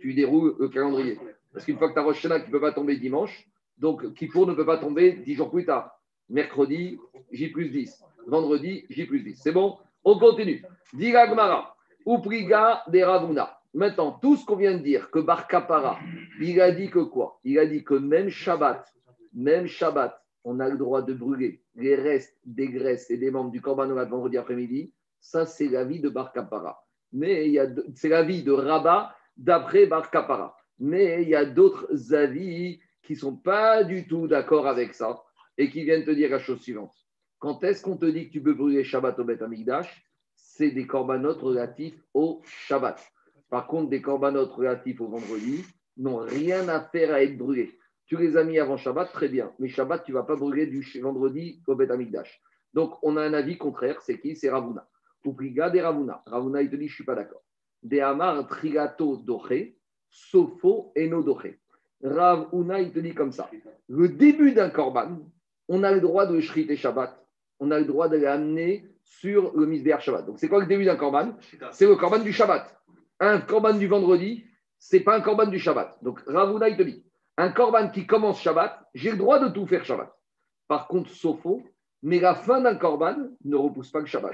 [0.00, 1.18] tu déroules le calendrier.
[1.52, 3.46] Parce qu'une fois que tu as Rosh Hashanah qui ne peut pas tomber dimanche,
[3.78, 5.90] donc Kippour ne peut pas tomber dix jours plus tard.
[6.28, 6.98] Mercredi,
[7.32, 8.04] J plus 10.
[8.26, 9.40] Vendredi, J plus 10.
[9.42, 9.78] C'est bon?
[10.04, 10.62] On continue.
[10.92, 11.74] Diga Gmara,
[12.06, 13.59] Upriga de Ravuna.
[13.72, 15.98] Maintenant, tout ce qu'on vient de dire, que Bar Kapara,
[16.40, 17.38] il a dit que quoi?
[17.44, 18.84] Il a dit que même Shabbat,
[19.32, 23.50] même Shabbat, on a le droit de brûler les restes des graisses et des membres
[23.50, 24.92] du Korban Olat vendredi après-midi.
[25.20, 26.84] Ça, c'est l'avis de Bar Kapara.
[27.12, 27.54] Mais
[27.94, 30.56] c'est l'avis de Rabat d'après Bar Kapara.
[30.78, 35.22] Mais il y a d'autres avis qui sont pas du tout d'accord avec ça
[35.58, 36.94] et qui viennent te dire la chose suivante.
[37.38, 40.04] Quand est-ce qu'on te dit que tu peux brûler Shabbat au Beth Amikdash
[40.34, 43.00] C'est des corbanotes relatifs au Shabbat.
[43.50, 45.64] Par contre, des corbanotes relatifs au vendredi
[45.96, 47.76] n'ont rien à faire à être brûlés.
[48.06, 49.52] Tu les as mis avant Shabbat, très bien.
[49.58, 52.40] Mais Shabbat, tu ne vas pas brûler du vendredi au Beth Amikdash.
[52.72, 54.00] Donc, on a un avis contraire.
[54.02, 54.36] C'est qui?
[54.36, 54.86] C'est Ravuna.
[55.24, 56.22] Upriga des Ravuna.
[56.26, 57.42] Ravuna, il te dit, je ne suis pas d'accord.
[57.82, 59.76] De Amar Trigato Doché,
[60.08, 61.58] Sofo Eno Doché.
[62.02, 63.50] Ravuna, il te dit comme ça.
[63.88, 65.18] Le début d'un korban,
[65.68, 67.16] on a le droit de shriter Shabbat.
[67.58, 70.26] On a le droit de l'amener sur le misbéar Shabbat.
[70.26, 71.36] Donc, c'est quoi le début d'un korban?
[71.72, 72.79] C'est le korban du Shabbat.
[73.20, 74.44] Un korban du vendredi,
[74.78, 75.98] c'est pas un korban du Shabbat.
[76.02, 77.04] Donc, Ravuna, il te dit,
[77.36, 80.10] un korban qui commence Shabbat, j'ai le droit de tout faire Shabbat.
[80.68, 81.62] Par contre, Sofo,
[82.02, 84.32] mais la fin d'un korban ne repousse pas le Shabbat.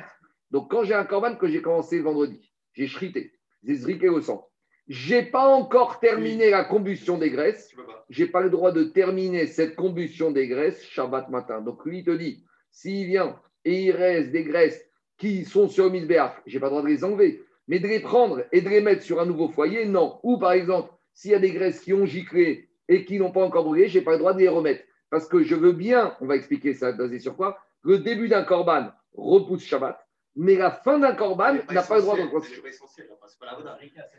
[0.53, 3.33] Donc, quand j'ai un korban que j'ai commencé le vendredi, j'ai shrité,
[3.65, 4.49] j'ai zriqué le sang,
[4.87, 7.75] j'ai pas encore terminé la combustion des graisses,
[8.09, 11.61] j'ai pas le droit de terminer cette combustion des graisses Shabbat matin.
[11.61, 14.81] Donc lui, il te dit, s'il vient et il reste des graisses
[15.19, 18.01] qui sont sur le misbéach, j'ai pas le droit de les enlever, mais de les
[18.01, 20.21] prendre et de les mettre sur un nouveau foyer, non.
[20.23, 23.43] Ou par exemple, s'il y a des graisses qui ont giclé et qui n'ont pas
[23.43, 24.85] encore brûlé, j'ai pas le droit de les remettre.
[25.11, 28.43] Parce que je veux bien, on va expliquer ça basé sur quoi, le début d'un
[28.43, 29.99] korban repousse Shabbat,
[30.35, 32.53] mais la fin d'un korban C'est n'a pas le droit de essentiel, repousse.
[32.55, 33.71] C'est pas essentiel, enfin, c'est pas la bonne.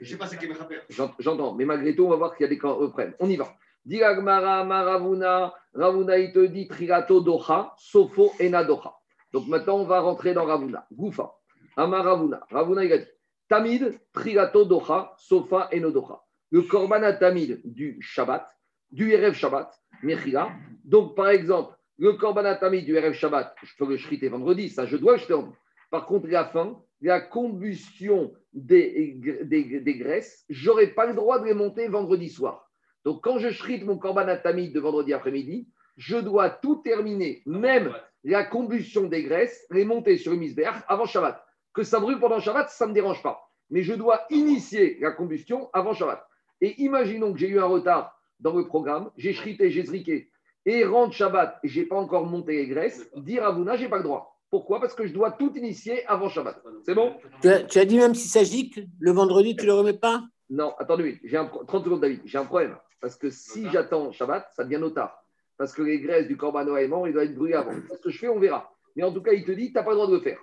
[0.02, 2.60] Je sais pas ce J'entends, mais malgré tout, on va voir qu'il y a des
[2.60, 3.14] reprennent.
[3.20, 3.54] On y va.
[3.86, 9.00] Maravuna, Ravuna, il te dit Trigato Doha, Sofo Ena Doha.
[9.32, 10.88] Donc maintenant, on va rentrer dans Ravuna.
[10.92, 11.36] Goufa,
[11.76, 12.46] Amaravuna.
[12.50, 13.06] Ravuna, il a dit
[13.48, 16.24] Tamid, Trigato Doha, Sofa Doha.
[16.52, 18.48] Le Korban Tamid du Shabbat,
[18.92, 19.72] du Erev Shabbat,
[20.04, 20.50] Mechila.
[20.84, 24.70] Donc par exemple, le Korban à Tamid du Erev Shabbat, je peux le shriter vendredi,
[24.70, 25.54] ça je dois le en
[25.90, 31.46] Par contre, la fin, la combustion des, des, des graisses, j'aurais pas le droit de
[31.46, 32.70] les monter vendredi soir.
[33.04, 37.94] Donc, quand je shrite mon korban atamide de vendredi après-midi, je dois tout terminer, même
[38.24, 41.44] la combustion des graisses, les monter sur le misbéach avant Shabbat.
[41.78, 43.48] Que ça brûle pendant Shabbat, ça ne me dérange pas.
[43.70, 46.26] Mais je dois initier la combustion avant Shabbat.
[46.60, 50.32] Et imaginons que j'ai eu un retard dans le programme, j'ai shrité, j'ai zriqué,
[50.66, 53.84] et rentre Shabbat, et je n'ai pas encore monté les graisses, dire à Vouna, je
[53.84, 54.40] n'ai pas le droit.
[54.50, 54.80] Pourquoi?
[54.82, 56.64] Parce que je dois tout initier avant Shabbat.
[56.84, 57.16] C'est bon?
[57.44, 59.94] Tu as, tu as dit même si ça gicle, le vendredi, tu ne le remets
[60.00, 60.24] pas?
[60.50, 62.22] Non, attendez, j'ai un, pro- 30 secondes, David.
[62.26, 62.76] J'ai un problème.
[63.00, 65.24] Parce que si j'attends Shabbat, ça devient notard.
[65.60, 66.66] Parce que les graisses du Corban
[67.06, 67.74] il doit être brûlé avant.
[67.92, 68.74] Ce que je fais, on verra.
[68.96, 70.40] Mais en tout cas, il te dit, tu n'as pas le droit de le faire.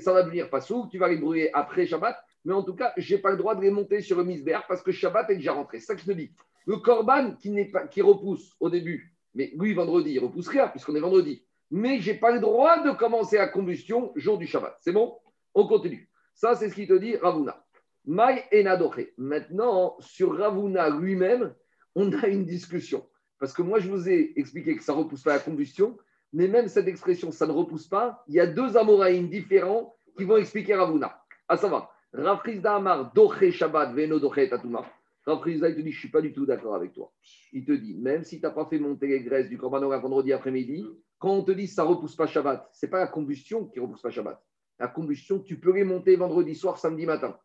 [0.00, 2.16] Ça va devenir pas sourd, tu vas les brûler après Shabbat.
[2.44, 4.66] Mais en tout cas, je n'ai pas le droit de les monter sur le misbéar
[4.66, 5.78] parce que Shabbat est déjà rentré.
[5.78, 6.32] C'est ça que je te dis.
[6.66, 10.94] Le Corban qui, pas, qui repousse au début, mais lui, vendredi, il repousse rien puisqu'on
[10.94, 11.44] est vendredi.
[11.70, 14.76] Mais je n'ai pas le droit de commencer la combustion jour du Shabbat.
[14.80, 15.16] C'est bon?
[15.54, 16.08] On continue.
[16.34, 17.64] Ça, c'est ce qu'il te dit Ravuna.
[18.06, 19.06] Maï Enadoche.
[19.18, 21.54] Maintenant, sur Ravuna lui-même,
[21.94, 23.06] on a une discussion.
[23.38, 25.96] Parce que moi, je vous ai expliqué que ça repousse pas la combustion,
[26.32, 28.22] Mais même cette expression, ça ne repousse pas.
[28.28, 31.20] Il y a deux Amoraïm différents qui vont expliquer Ravuna.
[31.48, 34.84] À savoir, Rav Chizda Amar, Doche Shabbat, Veno Doche Tatuma.
[35.26, 37.12] Rav Chizda, il te dit, je ne suis pas du tout d'accord avec toi.
[37.52, 40.32] Il te dit, même si tu n'as pas fait monter les graisses du Korban vendredi
[40.32, 40.86] après-midi,
[41.18, 43.78] quand on te dit ça ne repousse pas Shabbat, ce n'est pas la combustion qui
[43.78, 44.42] ne repousse pas Shabbat.
[44.78, 47.38] La combustion, tu peux les monter vendredi soir, samedi matin.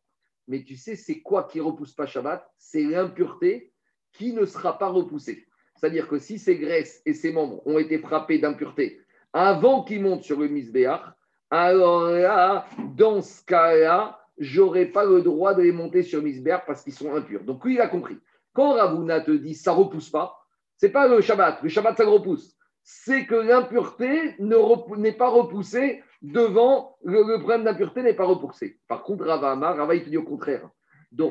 [0.47, 2.49] Mais tu sais, c'est quoi qui ne repousse pas Shabbat?
[2.57, 3.73] C'est l'impureté
[4.13, 5.45] qui ne sera pas repoussée.
[5.75, 9.01] C'est-à-dire que si ces graisses et ces membres ont été frappés d'impureté
[9.33, 11.01] avant qu'ils montent sur le misbéach,
[11.49, 16.83] alors là, dans ce cas-là, j'aurais pas le droit de les monter sur misbéach parce
[16.83, 17.43] qu'ils sont impurs.
[17.43, 18.17] Donc lui, il a compris.
[18.53, 20.37] Quand Ravuna te dit ça repousse pas,
[20.77, 21.61] c'est pas le Shabbat.
[21.61, 22.55] Le Shabbat, ça repousse.
[22.83, 28.79] C'est que l'impureté n'est pas repoussée devant le, problème d'impureté n'est pas repoussé.
[28.87, 30.69] Par contre, Rava Rava, il te dit au contraire.
[31.17, 31.29] Au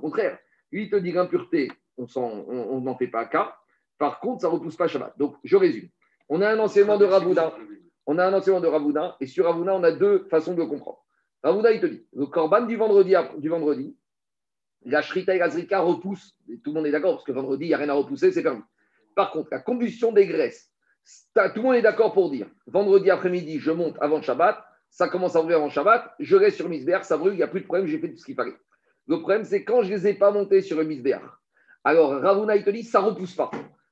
[0.00, 0.38] contraire,
[0.72, 3.56] lui, il te dit l'impureté, on n'en fait pas cas.
[3.98, 5.16] Par contre, ça ne repousse pas Shabbat.
[5.18, 5.88] Donc, je résume.
[6.28, 7.54] On a un enseignement de Ravuna.
[8.06, 9.16] On a un enseignement de Ravuna.
[9.20, 11.04] Et sur Ravuna, on a deux façons de le comprendre.
[11.42, 13.96] Ravuna, il te dit le korban du vendredi, du vendredi
[14.84, 16.36] la shrita et la zrika repoussent.
[16.48, 18.32] Et tout le monde est d'accord, parce que vendredi, il n'y a rien à repousser,
[18.32, 18.62] c'est permis.
[19.14, 20.70] Par contre, la combustion des graisses,
[21.34, 25.36] tout le monde est d'accord pour dire vendredi après-midi, je monte avant Shabbat, ça commence
[25.36, 27.66] à ouvrir avant Shabbat, je reste sur Misbéar, ça brûle, il n'y a plus de
[27.66, 28.56] problème, j'ai fait tout ce qu'il fallait.
[29.06, 30.84] Le problème, c'est quand je ne les ai pas montés sur le.
[31.84, 33.50] Alors, Ravuna, il te dit, ça ne repousse pas.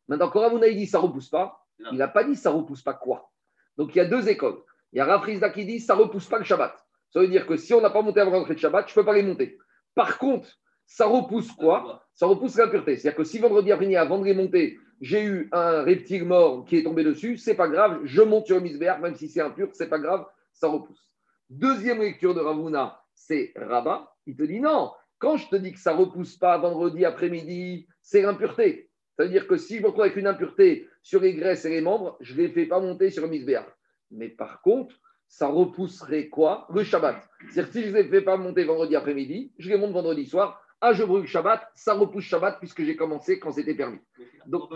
[0.09, 2.57] Maintenant, quand Ravuna, il dit, ça ne repousse pas, il n'a pas dit, ça ne
[2.57, 3.31] repousse pas quoi
[3.77, 4.63] Donc, il y a deux écoles.
[4.93, 6.75] Il y a Rafrizda qui dit, ça ne repousse pas le Shabbat.
[7.11, 8.95] Ça veut dire que si on n'a pas monté avant l'entrée de Shabbat, je ne
[8.95, 9.59] peux pas les monter.
[9.95, 10.49] Par contre,
[10.87, 12.97] ça repousse quoi Ça repousse l'impureté.
[12.97, 16.77] C'est-à-dire que si vendredi après-midi, avant de les monter, j'ai eu un reptile mort qui
[16.77, 19.69] est tombé dessus, c'est pas grave, je monte sur le misbéar, même si c'est impur,
[19.73, 21.11] c'est pas grave, ça repousse.
[21.51, 24.15] Deuxième lecture de Ravuna, c'est Rabat.
[24.27, 28.23] Il te dit non, quand je te dis que ça repousse pas vendredi après-midi, c'est
[28.23, 28.91] l'impureté.
[29.15, 32.17] C'est-à-dire que si je me retrouve avec une impureté sur les graisses et les membres,
[32.21, 33.65] je ne les fais pas monter sur le misbéar.
[34.11, 34.97] Mais par contre,
[35.29, 36.67] ça repousserait quoi?
[36.75, 37.23] Le Shabbat.
[37.51, 40.27] C'est-à-dire que si je ne les fais pas monter vendredi après-midi, je les monte vendredi
[40.27, 40.61] soir.
[40.81, 44.01] Ah, je brûle Shabbat, ça repousse Shabbat puisque j'ai commencé quand c'était permis.
[44.47, 44.71] Donc-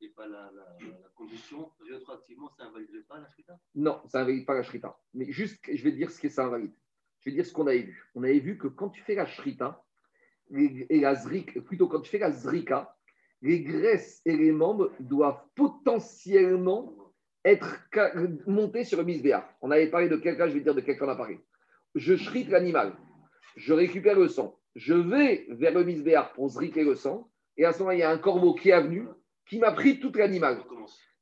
[0.00, 1.72] et pas la, la, la combustion.
[1.80, 4.96] Rétroactivement, ça invaliderait pas la shrita Non, ça n'invalide pas la shrita.
[5.14, 6.72] Mais juste, je vais te dire ce que ça invalide.
[7.26, 8.04] Je vais dire ce qu'on avait vu.
[8.14, 9.82] On avait vu que quand tu fais la shrita,
[10.54, 12.94] et la zrika, plutôt quand tu fais la zrika,
[13.42, 16.94] les graisses et les membres doivent potentiellement
[17.44, 17.80] être
[18.46, 19.52] montés sur le misbéar.
[19.60, 21.40] On avait parlé de quelqu'un, je vais dire de quelqu'un a parlé.
[21.96, 22.92] Je shrite l'animal,
[23.56, 27.72] je récupère le sang, je vais vers le misbéar pour zriker le sang, et à
[27.72, 29.08] ce moment il y a un corbeau qui est venu,
[29.48, 30.62] qui m'a pris tout l'animal.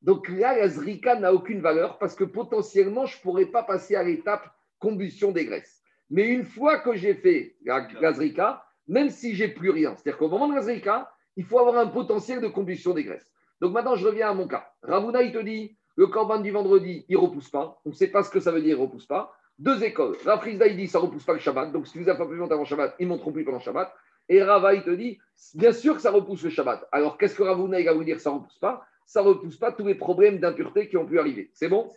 [0.02, 3.94] Donc là, la zrika n'a aucune valeur parce que potentiellement, je ne pourrais pas passer
[3.96, 5.83] à l'étape combustion des graisses.
[6.10, 10.18] Mais une fois que j'ai fait la, la zrika, même si j'ai plus rien, c'est-à-dire
[10.18, 13.30] qu'au moment de la zrika, il faut avoir un potentiel de combustion des graisses.
[13.60, 14.70] Donc maintenant, je reviens à mon cas.
[14.82, 17.80] Ravuna, il te dit, le corban du vendredi, il ne repousse pas.
[17.84, 19.34] On ne sait pas ce que ça veut dire, il ne repousse pas.
[19.58, 20.16] Deux écoles.
[20.24, 21.72] Rafrizda, il dit, ça ne repousse pas le Shabbat.
[21.72, 23.92] Donc si vous avez pas pu avant Shabbat, ils ne monteront plus pendant Shabbat.
[24.28, 25.18] Et Rava, il te dit,
[25.54, 26.88] bien sûr que ça repousse le Shabbat.
[26.92, 28.84] Alors qu'est-ce que Ravuna, il va vous dire, ça ne repousse pas?
[29.06, 31.50] Ça ne repousse pas tous les problèmes d'impureté qui ont pu arriver.
[31.52, 31.90] C'est bon?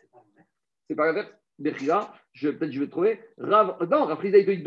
[0.88, 1.32] C'est pas l'inverse?
[1.60, 3.20] Bechira, peut-être je vais trouver.
[3.38, 4.63] Rav, non, Rafrizda, il te dit,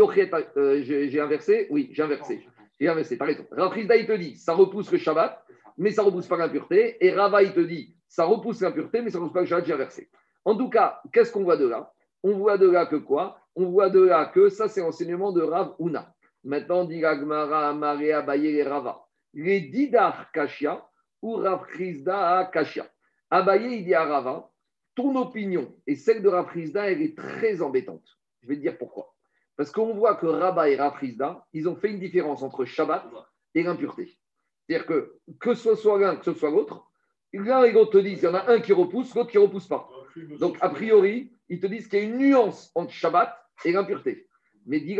[0.56, 2.46] euh, j'ai inversé Oui, j'ai inversé.
[2.78, 3.48] J'ai inversé, par exemple.
[3.52, 5.44] Rafrizda, il te dit, ça repousse le Shabbat,
[5.78, 6.96] mais ça repousse pas l'impureté.
[7.04, 9.72] Et Rava, il te dit, ça repousse l'impureté, mais ça repousse pas le Shabbat, j'ai
[9.72, 10.10] inversé.
[10.44, 11.92] En tout cas, qu'est-ce qu'on voit de là?
[12.22, 13.38] On voit de là que quoi?
[13.54, 16.12] On voit de là que ça, c'est l'enseignement de Rav Una.
[16.42, 19.04] Maintenant, dit Gagmara, Maria, Baye et Rava.
[19.34, 20.84] Les Didar Kashia
[21.22, 21.66] ou Rav
[22.50, 22.86] Kashia.
[23.30, 24.49] Abaye, il dit à Rava,
[25.00, 28.04] ton opinion et celle de Rav Chizda, elle est très embêtante.
[28.42, 29.14] Je vais te dire pourquoi.
[29.56, 33.04] Parce qu'on voit que Rabba et Rav Chizda, ils ont fait une différence entre Shabbat
[33.54, 34.18] et l'impureté.
[34.66, 36.86] C'est-à-dire que que ce soit l'un, que ce soit l'autre,
[37.32, 39.42] l'un et l'autre te disent, il y en a un qui repousse, l'autre qui ne
[39.42, 39.88] repousse pas.
[40.38, 43.34] Donc, a priori, ils te disent qu'il y a une nuance entre Shabbat
[43.64, 44.28] et l'impureté.
[44.66, 44.98] Mais dit,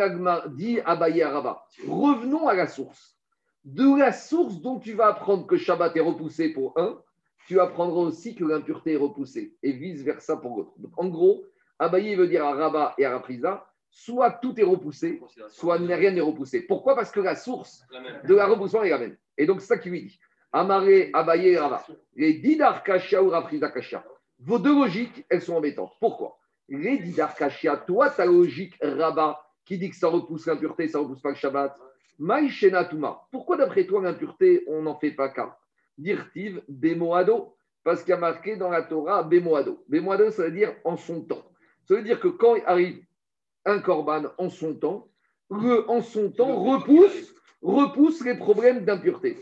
[0.56, 3.18] dit à Rabat, revenons à la source.
[3.64, 7.00] De la source dont tu vas apprendre que Shabbat est repoussé pour un,
[7.46, 10.72] tu apprendras aussi que l'impureté est repoussée, et vice-versa pour l'autre.
[10.78, 11.44] Donc, en gros,
[11.78, 16.20] Abaye veut dire à Rabat et à Rapriza, soit tout est repoussé, soit rien n'est
[16.20, 16.62] repoussé.
[16.62, 16.94] Pourquoi?
[16.94, 19.16] Parce que la source La de la repoussement est la même.
[19.36, 20.20] Et donc, c'est ça qu'il lui dit.
[20.52, 21.84] Amaré, Abaye et Rava.
[22.14, 24.04] Les Didar Kashia ou Rafriza Kashia.
[24.38, 25.92] Vos deux logiques, elles sont embêtantes.
[26.00, 26.38] Pourquoi?
[26.68, 31.20] Les Didar Kashia, toi, ta logique Rabat, qui dit que ça repousse l'impureté, ça repousse
[31.20, 31.76] pas le Shabbat.
[32.18, 33.22] Maïshena Touma.
[33.30, 35.56] Pourquoi, d'après toi, l'impureté, on n'en fait pas cas
[36.00, 37.54] Dirtiv Bemoado.
[37.82, 39.84] Parce qu'il y a marqué dans la Torah Bemoado.
[39.88, 41.44] Bemoado, ça veut dire en son temps.
[41.88, 43.02] Ça veut dire que quand arrive
[43.64, 45.08] un korban en son temps,
[45.50, 49.36] en son temps repousse repousse les problèmes d'impureté.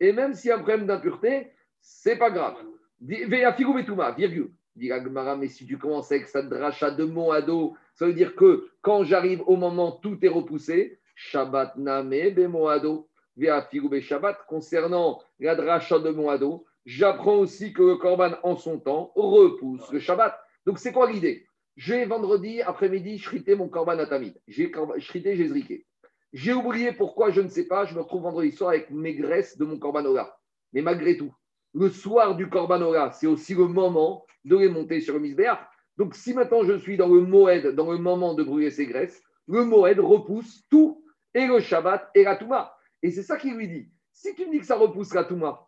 [0.00, 2.56] Et même s'il y a un problème d'impureté, c'est pas grave.
[3.00, 4.50] Virgule.
[4.76, 4.90] Dit
[5.38, 7.04] mais si tu commences avec cette dracha de
[7.40, 10.98] dos, ça veut dire que quand j'arrive au moment, tout est repoussé.
[11.16, 13.09] Shabbat name bemoado.
[13.36, 14.38] Ve'afigu be Shabbat.
[14.48, 20.00] Concernant la dracha de moado, j'apprends aussi que le korban en son temps repousse le
[20.00, 20.38] Shabbat.
[20.66, 21.46] Donc c'est quoi l'idée?
[21.76, 24.34] J'ai vendredi après-midi shrité mon korban à tamid.
[24.46, 25.86] J'ai shrité, j'ai.
[26.32, 27.84] J'ai oublié pourquoi, je ne sais pas.
[27.86, 30.36] Je me retrouve vendredi soir avec mes graisses de mon corbanola.
[30.72, 31.32] Mais malgré tout,
[31.72, 35.58] le soir du corbanola, c'est aussi le moment de les sur le misbéach.
[35.96, 39.22] Donc, si maintenant je suis dans le moed, dans le moment de brûler ces graisses,
[39.46, 42.74] le moed repousse tout, et le Shabbat et la Touma.
[43.02, 43.90] Et c'est ça qu'il lui dit.
[44.12, 45.66] Si tu me dis que ça repousse la Touma,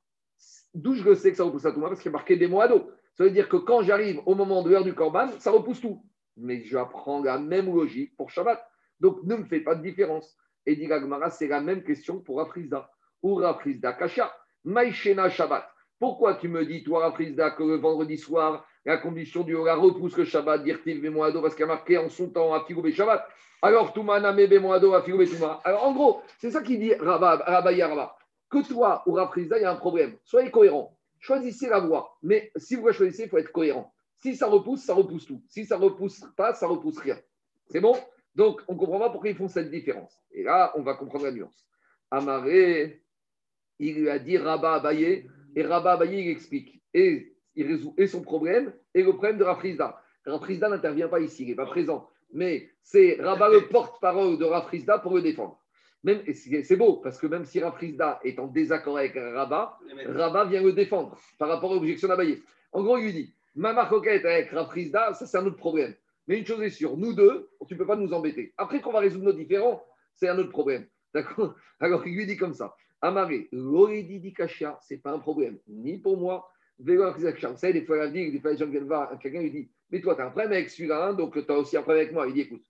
[0.74, 2.90] d'où je le sais que ça repousse la Parce qu'il y a marqué des moados.
[3.14, 6.02] Ça veut dire que quand j'arrive au moment de l'heure du korban, ça repousse tout.
[6.36, 8.62] Mais j'apprends la même logique pour Shabbat.
[9.00, 10.36] Donc, ne me fais pas de différence.
[10.64, 12.90] Et dit Gagmara, c'est la même question pour Rafrizda.
[13.22, 14.32] Ou Rafrizda Kasha.
[14.64, 15.68] Maïchena Shabbat.
[15.98, 20.16] Pourquoi tu me dis, toi, Rafrizda, que le vendredi soir, la condition du Hora repousse
[20.16, 23.26] le Shabbat, dire Tiv Bemoado, parce qu'il a marqué en son temps à Shabbat
[23.62, 25.60] Alors, Touma Name Bemoado à Figou Touma.
[25.64, 28.16] Alors, en gros, c'est ça qu'il dit Rabba, Rabba.
[28.50, 30.16] Que toi, ou Rafrizda, il y a un problème.
[30.24, 30.98] Soyez cohérents.
[31.20, 32.18] Choisissez la voie.
[32.22, 33.94] Mais si vous la choisissez, il faut être cohérent.
[34.18, 35.42] Si ça repousse, ça repousse tout.
[35.48, 37.16] Si ça repousse pas, ça repousse rien.
[37.68, 37.96] C'est bon?
[38.34, 40.18] Donc, on ne comprend pas pourquoi ils font cette différence.
[40.32, 41.66] Et là, on va comprendre la nuance.
[42.10, 43.02] Amaré,
[43.78, 46.82] il lui a dit Rabat Abaye, et Rabat Abaye, il explique.
[46.94, 50.00] Et il résout et son problème, et le problème de Rafrizda.
[50.26, 52.08] Rafrizda n'intervient pas ici, il n'est pas présent.
[52.32, 55.58] Mais c'est Rabat le porte-parole de Rafrizda pour le défendre.
[56.04, 60.46] Même, c'est c'est beau, parce que même si Rafrizda est en désaccord avec Rabat, Rabat
[60.46, 62.42] vient le défendre par rapport à l'objection d'Abaye.
[62.72, 65.94] En gros, il lui dit Ma marcoquette avec Rafrizda, ça c'est un autre problème.
[66.26, 68.52] Mais une chose est sûre, nous deux, tu ne peux pas nous embêter.
[68.56, 69.84] Après qu'on va résoudre nos différends,
[70.14, 70.86] c'est un autre problème.
[71.14, 71.54] D'accord?
[71.80, 75.58] Alors il lui dit comme ça Amaré, l'oredi di kasha, ce n'est pas un problème,
[75.66, 76.51] ni pour moi.
[76.84, 80.14] Des fois, la vie, des fois, les gens viennent voir, quelqu'un lui dit Mais toi,
[80.14, 82.26] tu as un problème avec celui-là, hein, donc tu as aussi un problème avec moi.
[82.26, 82.62] Il dit Écoute,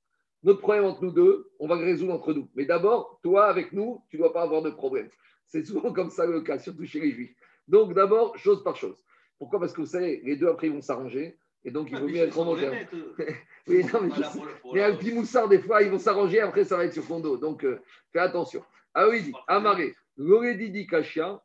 [0.43, 2.49] notre problème entre nous deux, on va le résoudre entre nous.
[2.55, 5.09] Mais d'abord, toi, avec nous, tu ne dois pas avoir de problème.
[5.47, 7.35] C'est souvent comme ça le cas, surtout chez les juifs.
[7.69, 9.05] Donc d'abord, chose par chose.
[9.39, 9.61] Pourquoi?
[9.61, 11.37] Parce que vous savez, les deux après ils vont s'arranger.
[11.65, 12.77] Et donc il vaut mieux être en bon terme.
[13.69, 14.41] Oui, non, mais je sais.
[14.75, 17.21] Mais un petit moussard, des fois, ils vont s'arranger, après ça va être sur ton
[17.21, 17.37] dos.
[17.37, 17.81] Donc euh,
[18.13, 18.65] fais attention.
[18.93, 21.41] Ah oui, il dit, Amaré, l'oredidi kashia.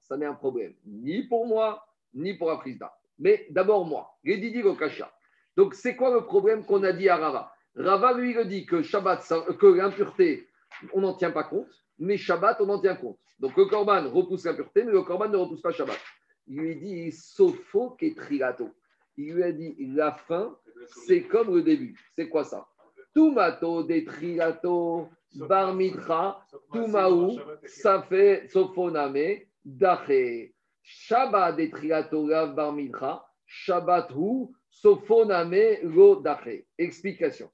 [0.00, 2.92] Ça n'est un problème ni pour moi, ni pour rafrizda.
[3.18, 5.10] Mais d'abord moi, l'edidi go kashia.
[5.56, 7.52] Donc c'est quoi le problème qu'on a dit à Rava?
[7.74, 9.26] Rava lui il dit que Shabbat,
[9.58, 10.48] que l'impureté,
[10.92, 13.18] on n'en tient pas compte, mais Shabbat, on en tient compte.
[13.38, 15.98] Donc le korban repousse l'impureté, mais le korban ne repousse pas Shabbat.
[16.46, 18.70] Il lui dit Sopho trilato.
[19.16, 21.98] Il lui a dit la fin, c'est comme le début.
[22.14, 22.66] C'est quoi ça?
[23.14, 30.54] Tumato de trilato, bar mitra, tumaou, ça fait sophoname, daché.
[30.82, 36.66] Shabbat de trilato, lav bar mitra, Shabbat hu, sophoname, lo daché.
[36.78, 37.50] Explication.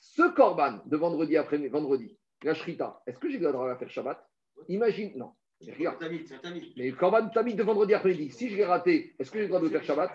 [0.00, 3.76] Ce korban de vendredi après vendredi, la shrita, est-ce que j'ai le droit de la
[3.76, 4.26] faire Shabbat?
[4.68, 5.32] Imagine, non.
[5.66, 9.44] Mais Regarde, le korban tamid de vendredi après-midi, si je l'ai raté, est-ce que j'ai
[9.44, 10.10] le droit de le faire Shabbat?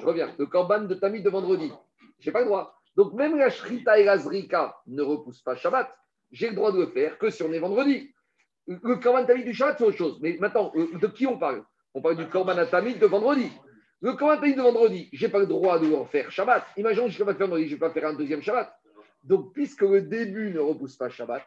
[0.00, 0.34] Je reviens.
[0.38, 1.70] Le korban de tamid de vendredi,
[2.22, 2.74] je n'ai pas le droit.
[2.96, 5.92] Donc même la shrita et la zrika ne repoussent pas Shabbat.
[6.30, 8.14] J'ai le droit de le faire que si on est vendredi.
[8.66, 10.18] Le korban tamid du Shabbat, c'est autre chose.
[10.22, 11.64] Mais maintenant, euh, de qui on parle?
[11.94, 13.50] On parle du korban de vendredi.
[14.00, 16.64] Le korban tamid de vendredi, je n'ai pas le droit de en faire Shabbat.
[16.76, 18.42] Imaginons que je ne vais pas faire vendredi, je ne vais pas faire un deuxième
[18.42, 18.72] Shabbat.
[19.24, 21.46] Donc, puisque le début ne repousse pas Shabbat,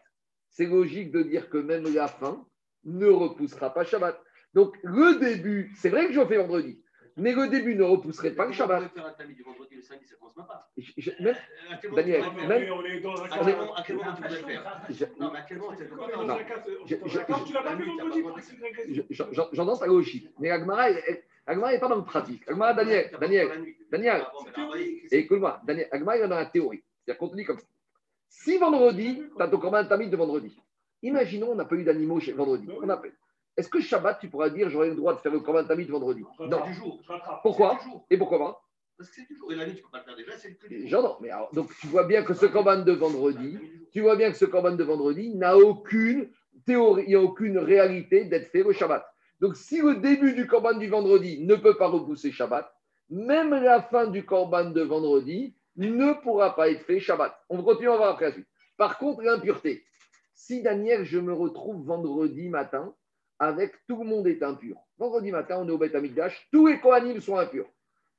[0.49, 2.45] c'est logique de dire que même la fin
[2.85, 4.19] ne repoussera pas Shabbat.
[4.53, 6.81] Donc, le début, c'est vrai que je fais vendredi,
[7.17, 8.83] mais le début ne repousserait pas le Shabbat.
[8.83, 10.69] On peut faire un tamis du vendredi le samedi, ça commence même pas.
[10.77, 11.35] Je- je- même-
[11.71, 13.93] à quel moment Daniel, même- faire on est dans un À quel moment- à tu
[13.93, 14.81] voudrais le faire
[15.19, 15.95] Non, mais à quel moment tu est le
[19.09, 22.43] je- j'en- J'entends ta logique, mais Agmara n'est pas dans le pratique.
[22.49, 23.49] Agmara, Daniel, Daniel,
[23.91, 24.25] Daniel,
[25.11, 26.83] et écoute-moi, Daniel, Agmara, il est dans la théorie.
[27.05, 27.65] C'est-à-dire qu'on te dit comme ça.
[28.27, 30.59] Si vendredi, tu as ton corban tamid de vendredi,
[31.01, 32.67] imaginons on n'a pas eu d'animaux chez vendredi.
[32.81, 33.01] On a...
[33.57, 35.91] Est-ce que Shabbat, tu pourras dire j'aurais le droit de faire le corban tamid de
[35.91, 36.65] vendredi Non.
[36.65, 36.99] du jour.
[37.41, 37.79] Pourquoi.
[38.09, 38.61] Et pourquoi pas
[38.97, 39.51] Parce que c'est du jour.
[39.51, 40.87] Et la nuit, tu peux pas le faire déjà, c'est le plus.
[40.87, 43.57] J'entends, mais alors, donc tu vois bien que ce corban de vendredi,
[43.91, 46.29] tu vois bien que ce corban de vendredi n'a aucune
[46.65, 49.05] théorie, il n'y a aucune réalité d'être fait le Shabbat.
[49.39, 52.69] Donc si le début du corban du vendredi ne peut pas repousser Shabbat,
[53.09, 57.33] même la fin du corban de vendredi ne pourra pas être fait Shabbat.
[57.49, 58.47] On continue à voir après la suite.
[58.77, 59.83] Par contre, l'impureté.
[60.33, 62.93] Si Daniel, je me retrouve vendredi matin
[63.39, 64.77] avec tout le monde est impur.
[64.97, 67.69] Vendredi matin, on est au Beth Amikdash, tous les Kohanim sont impurs.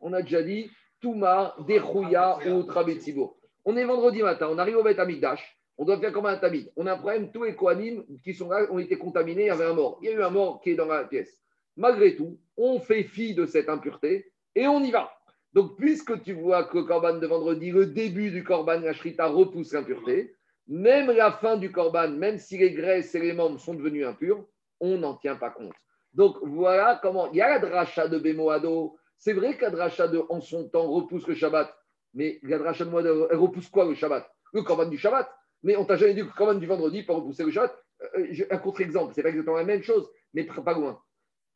[0.00, 3.38] On a déjà dit Touma, Derouya ou Trabetsibo.
[3.64, 6.72] On est vendredi matin, on arrive au Beth Amikdash, on doit faire comme un tamid.
[6.76, 9.50] On a un problème, tous les Kohanim qui sont là ont été contaminés, il y
[9.50, 9.98] avait un mort.
[10.02, 11.42] Il y a eu un mort qui est dans la pièce.
[11.76, 15.12] Malgré tout, on fait fi de cette impureté et on y va.
[15.52, 19.26] Donc, puisque tu vois que le Korban de vendredi, le début du Korban, la Shrita
[19.26, 20.34] repousse l'impureté,
[20.66, 24.44] même la fin du Korban, même si les graisses et les membres sont devenus impurs,
[24.80, 25.74] on n'en tient pas compte.
[26.12, 27.30] Donc, voilà comment.
[27.32, 28.96] Il y a la dracha de Bemoado.
[29.18, 31.74] C'est vrai que de en son temps repousse le Shabbat,
[32.14, 34.30] mais la dracha de Moado, repousse quoi le Shabbat?
[34.52, 35.30] Le Korban du Shabbat.
[35.62, 37.76] Mais on t'a jamais dit que le Korban du vendredi peut repousser le Shabbat.
[38.02, 41.00] Euh, je- un contre-exemple, c'est pas exactement la même chose, mais pas loin.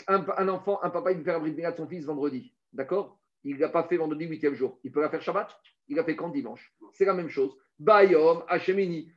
[0.09, 2.55] Un, enfant, un papa, il veut faire un bris de son fils vendredi.
[2.73, 3.19] D'accord?
[3.45, 4.79] Il ne l'a pas fait vendredi, huitième jour.
[4.83, 5.55] Il peut la faire Shabbat?
[5.89, 6.75] Il l'a fait quand dimanche?
[6.93, 7.55] C'est la même chose.
[7.79, 9.13] Bayom, Hachemini.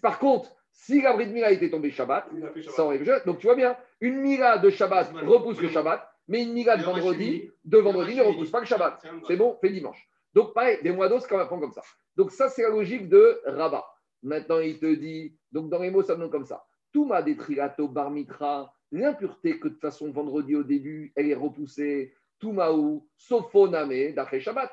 [0.00, 2.26] Par contre, si la de Mila était tombée Shabbat,
[2.70, 6.42] ça aurait fait Donc tu vois bien, une Mila de Shabbat repousse le Shabbat, mais
[6.42, 9.00] une Mila de vendredi, de vendredi ne repousse pas le Shabbat.
[9.26, 10.08] C'est bon, fait dimanche.
[10.34, 11.82] Donc pareil, des mois c'est qu'on apprend comme ça.
[12.16, 13.84] Donc ça, c'est la logique de Rabat.
[14.22, 16.64] Maintenant, il te dit, donc dans les mots, ça donne comme ça.
[16.92, 21.34] Touma des trilato bar mitra, l'impureté que de toute façon vendredi au début, elle est
[21.34, 22.14] repoussée.
[22.38, 24.70] Toumaou, sophoname, d'après Shabbat.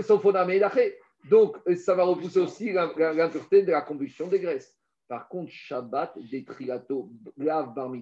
[0.00, 0.98] Sophoname, d'après.
[1.30, 4.76] Donc euh, ça va repousser aussi l'im- l'impureté de la combustion des graisses.
[5.12, 7.92] Par contre, Shabbat, des trilato, grave bar.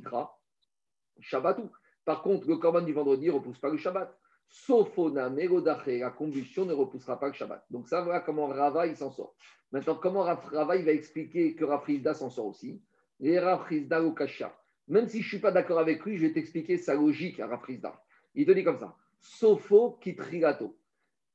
[2.04, 4.16] Par contre, le corban du vendredi ne repousse pas le Shabbat.
[4.48, 7.64] Sophona Megodaché, la combustion ne repoussera pas le Shabbat.
[7.68, 9.34] Donc ça, voilà comment Rava il s'en sort.
[9.72, 12.80] Maintenant, comment Rav- Rava il va expliquer que Rafrizda s'en sort aussi?
[13.18, 14.56] Les Rafrizda au Kasha.
[14.86, 17.48] Même si je ne suis pas d'accord avec lui, je vais t'expliquer sa logique à
[17.48, 18.00] Rafrizda.
[18.36, 18.94] Il te dit comme ça.
[19.18, 20.76] Sopho kitrigato.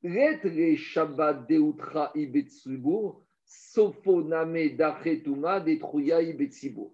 [0.03, 2.13] Let le Shabbat deutra.
[3.45, 6.91] Sopho name dachetuma detruya ibetsibur.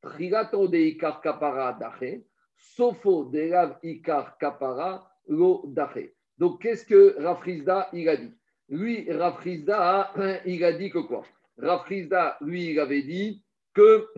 [0.00, 2.24] Trigato de ikar kapara dache.
[2.56, 6.14] Sopho de lav ikar kapara lo dache.
[6.38, 8.32] Donc, qu'est-ce que Rafrizda il a dit?
[8.68, 10.12] Lui, Rafrizda,
[10.46, 11.24] il a dit que quoi?
[11.56, 13.44] Rafrizda, lui, il avait dit
[13.74, 14.08] que,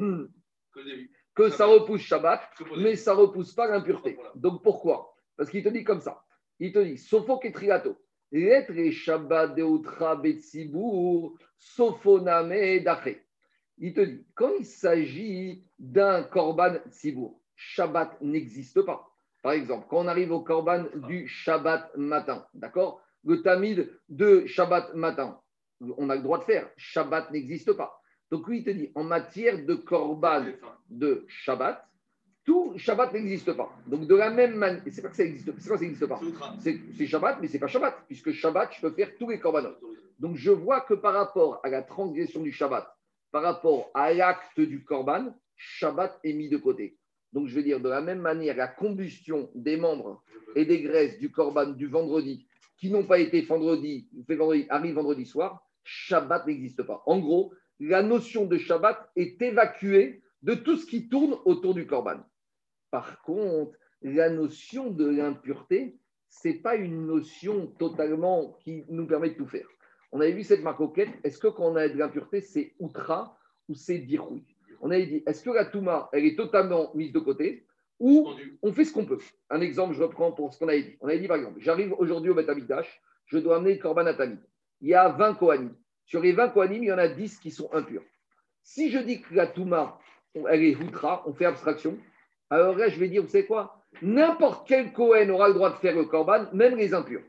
[1.35, 2.43] Que ça repousse Shabbat,
[2.77, 4.19] mais ça repousse pas l'impureté.
[4.35, 5.17] Donc, pourquoi?
[5.37, 6.23] Parce qu'il te dit comme ça.
[6.59, 7.53] Il te dit, Sopho et
[8.33, 13.17] et Shabbat deutra betsibour, sophoname dache.
[13.79, 19.07] Il te dit, quand il s'agit d'un korban tsibour, Shabbat n'existe pas.
[19.43, 23.03] Par exemple, quand on arrive au korban du Shabbat matin, d'accord?
[23.25, 25.41] Le tamid de Shabbat matin,
[25.97, 26.69] on a le droit de faire.
[26.77, 28.01] Shabbat n'existe pas.
[28.31, 30.45] Donc lui, il te dit, en matière de korban
[30.89, 31.85] de Shabbat,
[32.45, 33.71] tout Shabbat n'existe pas.
[33.87, 36.21] Donc de la même manière, c'est pas que ça existe, c'est quoi ça n'existe pas
[36.61, 39.75] C'est Shabbat, mais c'est pas Shabbat, puisque Shabbat, je peux faire tous les korbanot.
[40.19, 42.87] Donc je vois que par rapport à la transgression du Shabbat,
[43.31, 46.99] par rapport à l'acte du Korban, Shabbat est mis de côté.
[47.33, 50.23] Donc je vais dire de la même manière, la combustion des membres
[50.57, 54.95] et des graisses du Korban du vendredi qui n'ont pas été vendredi, fait vendredi, arrive
[54.95, 57.03] vendredi soir, Shabbat n'existe pas.
[57.07, 61.87] En gros, la notion de Shabbat est évacuée de tout ce qui tourne autour du
[61.87, 62.21] Korban.
[62.91, 69.35] Par contre, la notion de l'impureté, c'est pas une notion totalement qui nous permet de
[69.35, 69.67] tout faire.
[70.13, 71.11] On avait vu cette marcoquette.
[71.25, 73.39] Est-ce que quand on a de l'impureté, c'est outra
[73.69, 74.45] ou c'est dirouille
[74.81, 77.67] On avait dit, est-ce que la touma, elle est totalement mise de côté
[77.99, 78.29] ou
[78.63, 79.21] on fait ce qu'on peut?
[79.51, 80.97] Un exemple, je reprends pour ce qu'on avait dit.
[81.01, 84.07] On avait dit par exemple, j'arrive aujourd'hui au Beth Amikdash, je dois amener le Korban
[84.07, 84.39] Atami.
[84.81, 85.77] Il y a 20 Kohanim.
[86.07, 88.03] Sur les 20 Kohanim, il y en a 10 qui sont impurs.
[88.63, 89.99] Si je dis que la touma,
[90.35, 91.99] elle est outra, on fait abstraction,
[92.51, 93.85] alors là, je vais dire, vous savez quoi?
[94.03, 97.23] N'importe quel Kohen aura le droit de faire le Korban, même les impurs.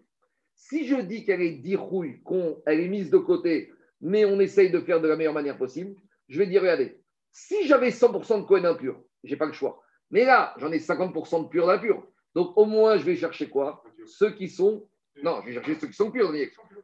[0.56, 4.80] Si je dis qu'elle est dirouille, qu'elle est mise de côté, mais on essaye de
[4.80, 5.95] faire de la meilleure manière possible,
[6.28, 9.82] je vais dire, regardez, si j'avais 100% de Kohen impur, j'ai pas le choix.
[10.10, 12.06] Mais là, j'en ai 50% de pur d'impur.
[12.36, 13.84] Donc au moins, je vais chercher quoi?
[14.06, 14.88] Ceux qui sont.
[15.24, 16.32] Non, je vais chercher ceux qui sont purs,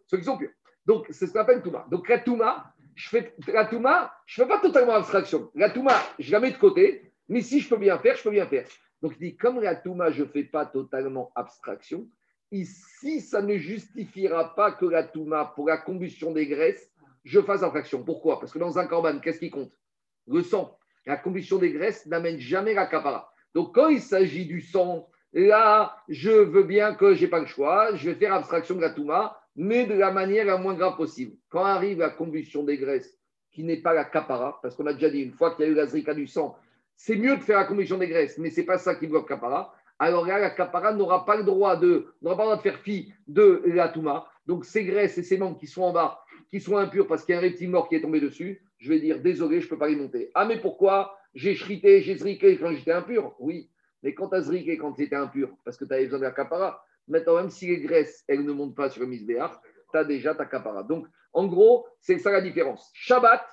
[0.06, 0.52] ceux qui sont purs.
[0.86, 1.86] Donc c'est ce qu'on appelle Touma.
[1.92, 5.52] Donc la Touma, je fais la Touma, je fais pas totalement abstraction.
[5.54, 8.32] La Touma, je la mets de côté, mais si je peux bien faire, je peux
[8.32, 8.68] bien faire.
[9.04, 12.08] Donc il dit, comme la Touma, je ne fais pas totalement abstraction,
[12.52, 16.92] ici, ça ne justifiera pas que la Touma, pour la combustion des graisses,
[17.24, 18.04] je fasse abstraction.
[18.04, 18.40] Pourquoi?
[18.40, 19.78] Parce que dans un corban, qu'est-ce qui compte?
[20.26, 20.76] Le sang.
[21.06, 23.32] La combustion des graisses n'amène jamais la capara.
[23.54, 27.46] Donc quand il s'agit du sang, là, je veux bien que je n'ai pas le
[27.46, 30.96] choix, je vais faire abstraction de la Touma, mais de la manière la moins grave
[30.96, 31.36] possible.
[31.50, 33.18] Quand arrive la combustion des graisses,
[33.52, 35.72] qui n'est pas la capara, parce qu'on a déjà dit, une fois qu'il y a
[35.72, 36.56] eu la zrika du sang,
[36.96, 39.28] c'est mieux de faire la combustion des graisses, mais ce n'est pas ça qui bloque
[39.28, 39.74] capara.
[39.98, 42.80] Alors là, la capara n'aura pas le droit de, n'aura pas le droit de faire
[42.80, 44.28] fi de la touma.
[44.46, 46.20] Donc ces graisses et ces membres qui sont en bas,
[46.52, 48.90] qui sont impurs parce qu'il y a un reptile mort qui est tombé dessus, je
[48.90, 50.30] vais dire désolé, je ne peux pas les monter.
[50.36, 51.18] Ah mais pourquoi?
[51.34, 53.36] J'ai shrité, j'ai zriqué quand j'étais impur.
[53.40, 53.72] Oui,
[54.04, 56.32] mais quand tu as zriqué quand tu étais impur, parce que tu besoin de la
[56.32, 59.52] capara, maintenant même si les graisses, elles ne montent pas sur le misbéach,
[59.92, 60.84] tu as déjà ta capara.
[60.84, 62.90] Donc En gros, c'est ça la différence.
[62.94, 63.46] Shabbat,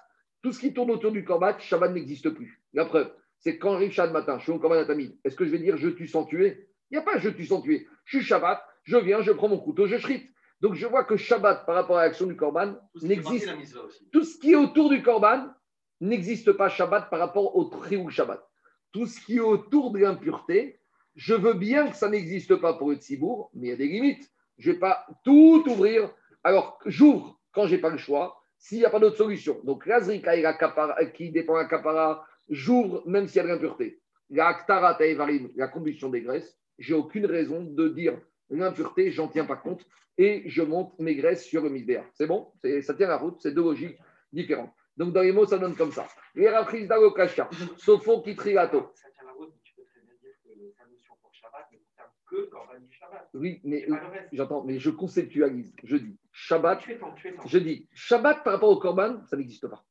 [0.42, 2.62] tout ce qui tourne autour du Korban, Shabbat n'existe plus.
[2.72, 5.44] La preuve, c'est quand j'arrive Shabbat matin, je suis au Korban à Tamid, est-ce que
[5.44, 6.68] je vais dire je tue sans tuer?
[6.90, 7.86] Il n'y a pas je tue sans tuer.
[8.04, 10.30] Je suis Shabbat, je viens, je prends mon couteau, je shrite.
[10.60, 13.48] Donc je vois que Shabbat, par rapport à l'action du Korban, n'existe.
[13.84, 14.08] aussi.
[14.10, 15.48] Tout ce qui est autour du Korban
[16.00, 18.42] n'existe pas Shabbat par rapport au Trioul Shabbat.
[18.92, 20.80] Tout ce qui est autour de l'impureté,
[21.14, 22.98] je veux bien que ça n'existe pas pour le
[23.54, 24.30] mais il y a des limites.
[24.58, 26.10] Je ne vais pas tout ouvrir.
[26.42, 29.60] Alors, j'ouvre quand je n'ai pas le choix, s'il n'y a pas d'autre solution.
[29.64, 33.42] Donc, la Zrika et la kapara, qui dépend la Kapara, j'ouvre même s'il y a
[33.44, 34.00] de l'impureté.
[34.30, 38.18] La la combustion des graisses, j'ai aucune raison de dire
[38.50, 39.86] l'impureté, j'en tiens pas compte,
[40.18, 42.04] et je monte mes graisses sur le misbéa.
[42.14, 42.52] C'est bon?
[42.82, 43.98] Ça tient la route, c'est deux logiques
[44.32, 44.72] différentes.
[44.96, 46.06] Donc, dans les mots, ça donne comme ça.
[46.34, 48.92] Les rapprises d'Alokasha, Sofo Kitriato.
[48.94, 51.72] Ça tient la route, mais tu peux très bien dire que sa notion pour Shabbat
[51.72, 53.28] ne concerne que Corban du Shabbat.
[53.34, 53.86] Oui, mais
[54.32, 55.74] j'entends, mais je conceptualise.
[55.84, 57.46] Je dis Shabbat, Tu es temps, tu es temps.
[57.46, 59.84] je dis Shabbat par rapport au Korban, ça n'existe pas.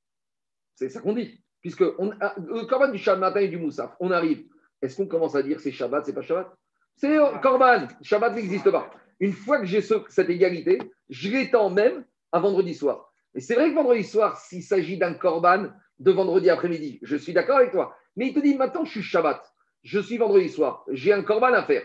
[0.75, 1.39] C'est ça qu'on dit.
[1.61, 4.45] Puisque on, a- le Korban du Shabbat matin et du Moussaf, on arrive.
[4.81, 6.53] Est-ce qu'on commence à dire c'est Shabbat, c'est pas Shabbat?
[6.97, 7.87] C'est Korban.
[8.01, 8.91] Shabbat n'existe pas.
[9.19, 13.13] Une fois que j'ai ce- cette égalité, je l'étends même à vendredi soir.
[13.35, 17.31] Et c'est vrai que vendredi soir, s'il s'agit d'un Korban de vendredi après-midi, je suis
[17.33, 17.95] d'accord avec toi.
[18.15, 19.52] Mais il te dit maintenant, je suis Shabbat.
[19.83, 20.85] Je suis vendredi soir.
[20.89, 21.83] J'ai un Korban à faire.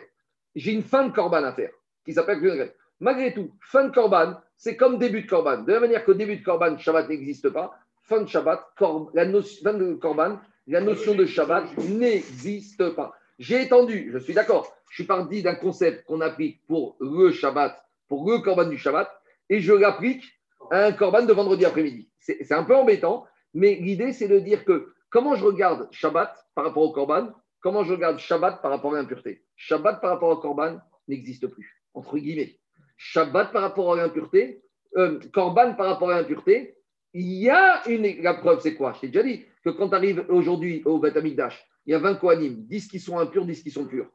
[0.55, 1.71] J'ai une fin de Korban à faire
[2.05, 2.71] qui s'appelle Kuhn
[3.01, 5.63] Malgré tout, fin de Korban, c'est comme début de Korban.
[5.63, 10.41] De la manière qu'au début de Korban, Shabbat n'existe pas, fin de Shabbat, de Korban,
[10.67, 13.13] la notion de Shabbat n'existe pas.
[13.39, 17.79] J'ai étendu, je suis d'accord, je suis parti d'un concept qu'on applique pour le Shabbat,
[18.09, 19.09] pour le Korban du Shabbat,
[19.49, 20.25] et je l'applique
[20.73, 22.09] à un Korban de vendredi après-midi.
[22.19, 26.65] C'est un peu embêtant, mais l'idée, c'est de dire que comment je regarde Shabbat par
[26.65, 27.29] rapport au Korban,
[27.61, 29.45] comment je regarde Shabbat par rapport à l'impureté?
[29.57, 30.79] Shabbat par rapport au Korban
[31.09, 32.59] n'existe plus, entre guillemets.
[32.97, 34.63] Shabbat par rapport à l'impureté,
[34.97, 36.77] euh, Korban par rapport à l'impureté,
[37.15, 38.23] il y a une.
[38.23, 38.93] La preuve, c'est quoi?
[38.95, 41.99] Je t'ai déjà dit que quand tu arrives aujourd'hui au Beth Amikdash, il y a
[41.99, 44.11] 20 Kohanim, 10 qui sont impurs, 10 qui sont purs.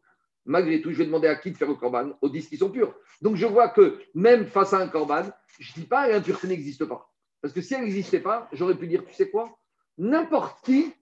[0.45, 2.11] Malgré tout, je vais demander à qui de faire le Korban?
[2.21, 2.93] Aux 10 qui sont purs.
[3.21, 5.23] Donc je vois que même face à un Korban,
[5.59, 7.09] je ne dis pas l'impureté n'existe pas.
[7.41, 9.57] Parce que si elle n'existait pas, j'aurais pu dire, tu sais quoi?
[9.97, 10.93] N'importe qui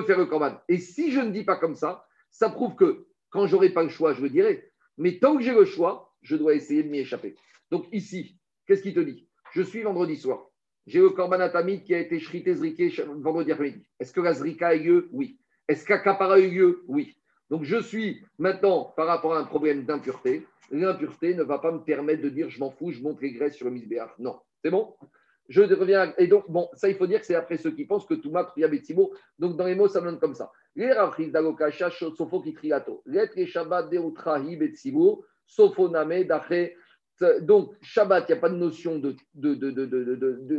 [0.00, 0.54] faire le Korban.
[0.68, 3.90] Et si je ne dis pas comme ça, ça prouve que quand j'aurai pas le
[3.90, 4.70] choix, je le dirai.
[4.96, 7.36] Mais tant que j'ai le choix, je dois essayer de m'y échapper.
[7.70, 9.28] Donc ici, qu'est-ce qu'il te dit?
[9.52, 10.46] Je suis vendredi soir.
[10.86, 13.84] J'ai le Korban Atamid qui a été shrité, ch- vendredi après-midi.
[14.00, 15.08] Est-ce que la zrika a eu lieu?
[15.12, 15.38] Oui.
[15.68, 16.84] Est-ce qu'Akapara a eu lieu?
[16.88, 17.16] Oui.
[17.50, 21.84] Donc je suis maintenant, par rapport à un problème d'impureté, l'impureté ne va pas me
[21.84, 24.10] permettre de dire je m'en fous, je monte les graisses sur le misbéach.
[24.18, 24.40] Non.
[24.64, 24.94] C'est bon?
[25.52, 26.14] Je reviens.
[26.16, 28.30] Et donc, bon, ça, il faut dire que c'est après ceux qui pensent que tout
[28.30, 29.12] mat, Priya, Betsimo.
[29.38, 30.50] Donc, dans les mots, ça donne comme ça.
[30.74, 32.42] Les rafris d'Alokasha, Sofo
[33.46, 35.24] Shabbat Betsimo.
[35.46, 36.24] Sofo Name.
[37.42, 39.14] Donc, Shabbat, il n'y a pas de notion de.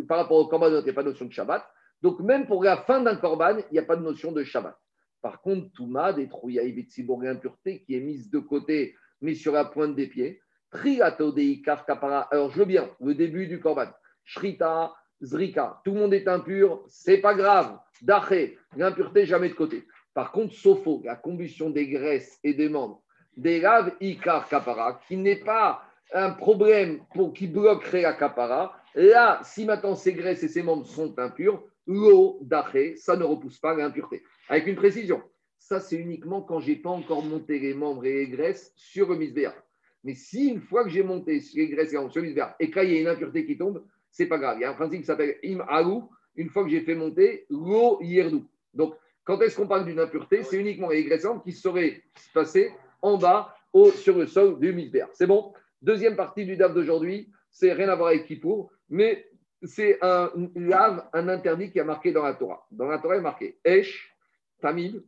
[0.07, 1.65] par rapport au Korban, il n'y a pas de notion de Shabbat.
[2.01, 4.77] Donc, même pour la fin d'un Korban, il n'y a pas de notion de Shabbat.
[5.21, 9.53] Par contre, Touma, des Trouya et Betsimo, l'impureté qui est mise de côté, mais sur
[9.53, 10.39] la pointe des pieds.
[10.69, 12.21] Triato Deikar Kapara.
[12.31, 13.87] Alors, je veux bien, le début du Korban.
[14.25, 17.77] Shrita, Zrika, tout le monde est impur, c'est pas grave.
[18.01, 19.85] Daché, l'impureté jamais de côté.
[20.13, 23.01] Par contre, Sopho, la combustion des graisses et des membres,
[23.37, 28.75] des laves Ikar Kapara, qui n'est pas un problème pour qui bloquerait la Kapara.
[28.95, 33.57] Là, si maintenant ces graisses et ces membres sont impurs, l'eau Daché, ça ne repousse
[33.57, 34.23] pas l'impureté.
[34.49, 35.23] Avec une précision,
[35.57, 39.15] ça c'est uniquement quand j'ai pas encore monté les membres et les graisses sur le
[39.15, 39.55] misbéa.
[40.03, 42.55] Mais si une fois que j'ai monté les graisses et les membres sur le misbéa
[42.59, 43.83] et qu'il y a une impureté qui tombe,
[44.13, 44.57] c'est pas grave.
[44.59, 46.09] Il y a un principe qui s'appelle im alou.
[46.35, 48.47] Une fois que j'ai fait monter, l'eau yerdou.
[48.73, 52.01] Donc, quand est-ce qu'on parle d'une impureté C'est uniquement les graisses qui seraient
[52.33, 55.09] passées en bas au, sur le sol du misbéa.
[55.13, 59.29] C'est bon Deuxième partie du DAF d'aujourd'hui, c'est rien à voir avec Kippour, mais
[59.63, 62.65] c'est un lave, un interdit qui a marqué dans la Torah.
[62.71, 64.15] Dans la Torah, il est marqué Esh,
[64.61, 65.03] Tamid,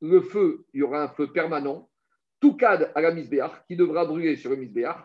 [0.00, 1.90] le feu, il y aura un feu permanent,
[2.38, 4.98] tout cadre à la misbéach qui devra brûler sur le misbéach,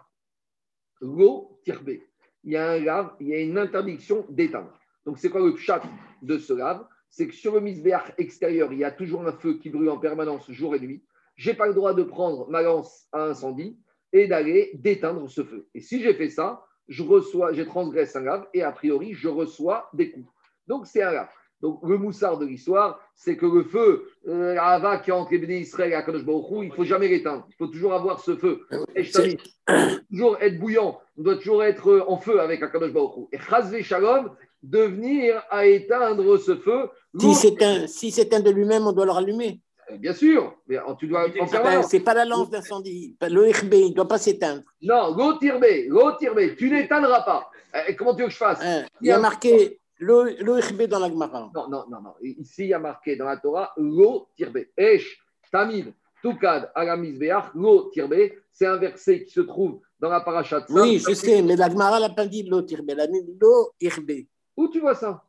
[1.02, 2.04] l'eau tirbé.
[2.46, 4.72] Il y a un lave, il y a une interdiction d'éteindre.
[5.06, 5.82] Donc, c'est quoi le chat
[6.22, 9.56] de ce lave C'est que sur le misbéach extérieur, il y a toujours un feu
[9.56, 11.04] qui brûle en permanence jour et nuit.
[11.36, 13.80] Je n'ai pas le droit de prendre ma lance à incendie
[14.14, 15.68] et d'aller d'éteindre ce feu.
[15.74, 19.28] Et si j'ai fait ça, je reçois, j'ai transgressé un lave et a priori, je
[19.28, 20.30] reçois des coups.
[20.68, 21.30] Donc, c'est un lave.
[21.66, 25.32] Donc, le moussard de l'histoire, c'est que le feu, euh, la hava qui est entre
[25.32, 27.48] Béné Israël et Akadosh Baruch Hu, il ne faut jamais l'éteindre.
[27.50, 28.68] Il faut toujours avoir ce feu.
[28.96, 29.38] Et je t'avais dit,
[29.68, 31.00] il faut toujours être bouillant.
[31.18, 33.22] On doit toujours être euh, en feu avec Akadosh Baruch Hu.
[33.32, 34.30] Et Chazvé Shalom,
[34.62, 36.88] devenir à éteindre ce feu.
[37.20, 39.60] Si c'est un, si c'est un de lui-même, on doit le rallumer.
[39.92, 43.18] Euh, Bien sûr, mais euh, tu dois Ah ben, c'est pas la lance d'incendie.
[43.24, 44.62] Le RB, il ne doit pas s'éteindre.
[44.84, 47.50] Non, l'eau tirbé, l'eau tirbé, tu n'éteindras pas.
[47.98, 48.60] Comment tu veux que je fasse?
[48.62, 51.52] Hein, Il y a marqué le, le dans la Gemara.
[51.54, 52.14] Non, non, non, non.
[52.22, 54.72] Ici, il y a marqué dans la Torah l'eau tirbé.
[54.78, 55.18] Esh,
[55.52, 58.38] tamid, tukad, agamizbeach, l'eau tirbé.
[58.52, 61.70] C'est un verset qui se trouve dans la paracha de Oui, je sais, mais la
[61.70, 64.12] Gemara n'a pas dit l'eau RB, elle a mis l'eau RB.
[64.58, 65.24] Où tu vois ça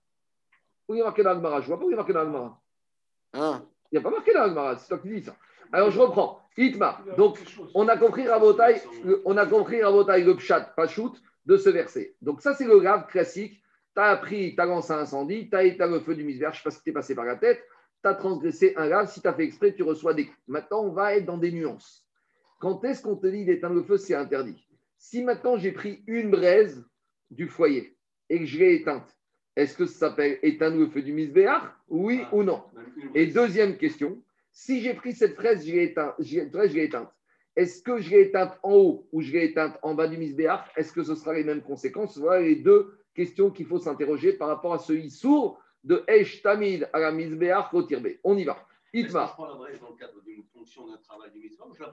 [0.88, 1.96] Où il y a marqué dans la Gemara Je vois pas où il y a
[1.96, 2.60] marqué dans la Gemara.
[3.34, 3.62] Hein.
[3.90, 5.34] Il n'y a pas marqué dans la Gemara, c'est toi qui dis ça.
[5.72, 6.40] Alors, je reprends.
[6.56, 7.00] Itma.
[7.16, 7.38] Donc,
[7.74, 11.12] on a compris Rabotai, le- on a compris Rabotai le pshat, pachout
[11.44, 12.14] de ce verset.
[12.22, 13.60] Donc ça, c'est le grave classique.
[13.96, 16.52] Tu as appris, tu as lancé un incendie, tu as éteint le feu du misère,
[16.52, 17.64] je ne sais pas si t'es passé par la tête,
[18.02, 20.38] tu as transgressé un grave, si tu as fait exprès, tu reçois des coups.
[20.46, 22.06] Maintenant, on va être dans des nuances.
[22.60, 24.66] Quand est-ce qu'on te dit d'éteindre le feu, c'est interdit.
[24.98, 26.84] Si maintenant j'ai pris une braise
[27.30, 27.96] du foyer
[28.28, 29.16] et que je l'ai éteinte,
[29.56, 32.64] est-ce que ça s'appelle éteindre le feu du misbéach Oui ou non
[33.14, 34.22] Et deuxième question,
[34.52, 37.10] si j'ai pris cette fraise, je l'ai éteinte, éteinte,
[37.56, 40.70] est-ce que je l'ai éteinte en haut ou je l'ai éteinte en bas du misbéach
[40.76, 42.18] Est-ce que ce sera les mêmes conséquences?
[42.18, 46.88] Voilà les deux questions qu'il faut s'interroger par rapport à ce issour de Esh Tamid
[46.92, 48.08] à la misbéach au tirbe.
[48.22, 48.58] On y va.
[48.92, 49.36] Itmar.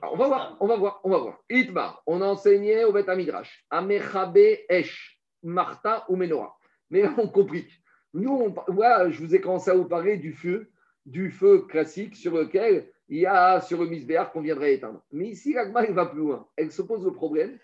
[0.04, 1.40] on va voir, on va voir, on va voir.
[1.50, 3.66] Itmar, on a enseigné au Beth Amidrash.
[3.70, 4.38] Amechabe
[4.70, 6.56] Esh, Marta ou Menorah.
[6.90, 7.72] Mais là, on complique.
[8.14, 10.72] Nous, on, voilà, je vous ai commencé à vous parler du feu,
[11.06, 15.02] du feu classique sur lequel il y a sur le misbéar qu'on viendrait éteindre.
[15.12, 16.48] Mais ici, l'agma, elle va plus loin.
[16.56, 17.58] Elle se pose le problème.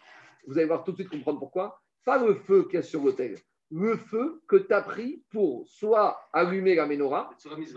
[0.48, 1.82] Vous allez voir tout de suite comprendre pourquoi.
[2.10, 3.38] Pas le feu qu'il y a sur l'autel.
[3.70, 7.30] Le feu que tu as pris pour soit allumer la menorah,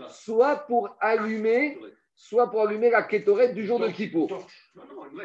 [0.09, 1.77] soit pour allumer,
[2.15, 4.47] soit pour allumer la kétorette du jour de Kippour.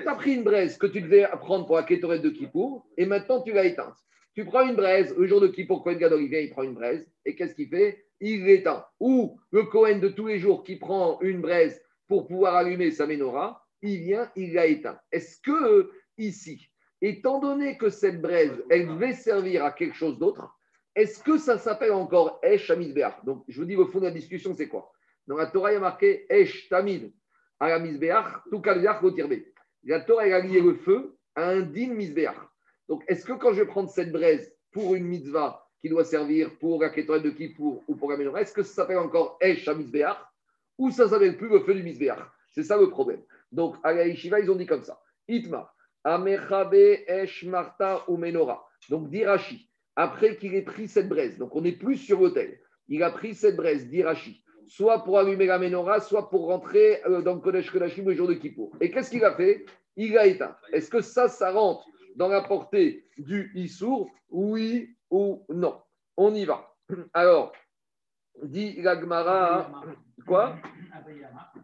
[0.03, 3.07] Tu as pris une braise que tu devais prendre pour la kétorette de Kippour et
[3.07, 3.97] maintenant tu l'as éteinte.
[4.35, 6.75] Tu prends une braise, le jour de Kippour, Cohen Gadol, il vient, il prend une
[6.75, 8.05] braise et qu'est-ce qu'il fait?
[8.21, 8.85] Il l'éteint.
[9.01, 13.07] Ou le Cohen de tous les jours qui prend une braise pour pouvoir allumer sa
[13.07, 15.01] menorah, il vient, il l'a éteint.
[15.13, 16.69] Est-ce que ici,
[17.01, 20.55] étant donné que cette braise, elle devait servir à quelque chose d'autre,
[20.95, 24.11] est-ce que ça s'appelle encore Esh Amizbeach Donc, je vous dis, le fond de la
[24.11, 24.93] discussion, c'est quoi?
[25.27, 27.13] Dans la Torah, il y a marqué Esh Tamid
[27.61, 28.63] à la Mizbeach, tout.
[29.85, 32.37] La Torah, elle a lié le feu à un din Mizbeach.
[32.89, 36.59] Donc, est-ce que quand je vais prendre cette braise pour une mitzvah qui doit servir
[36.59, 40.17] pour la de Kippour ou pour la menorah, est-ce que ça s'appelle encore Esh Amizbeach
[40.79, 42.19] ou ça s'appelle plus le feu du Mizbeach
[42.51, 43.23] C'est ça le problème.
[43.53, 45.73] Donc, à la Yeshiva, ils ont dit comme ça Itma,
[46.05, 48.65] Amechabe Esh Marta ou Menorah.
[48.89, 53.03] Donc, d'Irachi, après qu'il ait pris cette braise, donc on n'est plus sur l'autel, il
[53.03, 57.35] a pris cette braise d'Irachi, soit pour allumer la menorah, soit pour rentrer euh, dans
[57.35, 58.77] le Kodesh Kodashim le jour de Kippour.
[58.81, 59.67] Et qu'est-ce qu'il a fait?
[59.97, 60.57] Il l'a éteint.
[60.73, 61.85] Est-ce que ça, ça rentre
[62.17, 65.81] dans la portée du Issour Oui ou non?
[66.17, 66.75] On y va.
[67.13, 67.53] Alors,
[68.43, 69.71] dit l'Agmara,
[70.29, 70.57] quoi?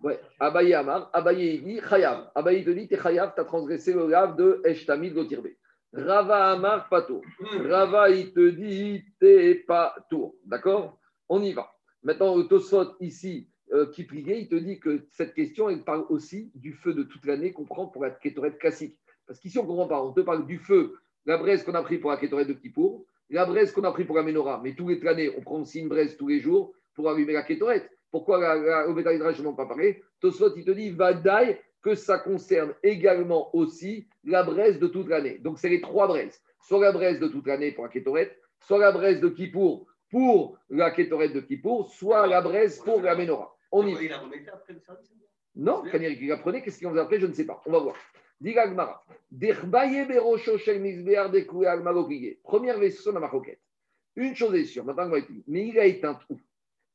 [0.02, 2.30] Ouais, Abaye Amar, Abaye dit Chayav.
[2.34, 5.48] Abaye te dit, t'es Chayav, t'as transgressé le lave de Eshtamid Gotirbe.
[5.92, 7.22] Rava Amar, pas tour.
[7.68, 10.34] Rava, il te dit, t'es pas tour.
[10.44, 10.98] D'accord?
[11.28, 11.70] On y va.
[12.02, 16.04] Maintenant, le Tosfot ici, euh, qui priait, il te dit que cette question, elle parle
[16.08, 18.98] aussi du feu de toute l'année qu'on prend pour la kétorette classique.
[19.26, 20.02] Parce qu'ici, on ne comprend pas.
[20.02, 23.06] On te parle du feu, la braise qu'on a pris pour la kétorette de Kippour,
[23.30, 24.60] la braise qu'on a pris pour la menorah.
[24.62, 27.90] Mais toute l'année, on prend aussi une braise tous les jours pour allumer la kétorette.
[28.14, 30.00] Pourquoi la, la, au Bétaïdrage, je n'en ai pas parlé?
[30.20, 35.38] Tosfot, il te dit, Vadaï, que ça concerne également aussi la braise de toute l'année.
[35.38, 36.40] Donc, c'est les trois braises.
[36.60, 40.56] Soit la braise de toute l'année pour la kétorette, soit la braise de Kippour pour
[40.70, 43.52] la kétorette de Kippour, soit la braise pour la menorah.
[43.72, 44.00] On y va.
[44.00, 44.12] Il
[45.56, 47.60] Non, Kanyari qui apprenait, qu'est-ce qu'il en faisait après Je ne sais pas.
[47.66, 47.96] On va voir.
[52.44, 53.60] Première vaisseau dans ma roquette.
[54.14, 55.18] Une chose est sûre, maintenant on va.
[55.48, 56.38] Mais il a éteint où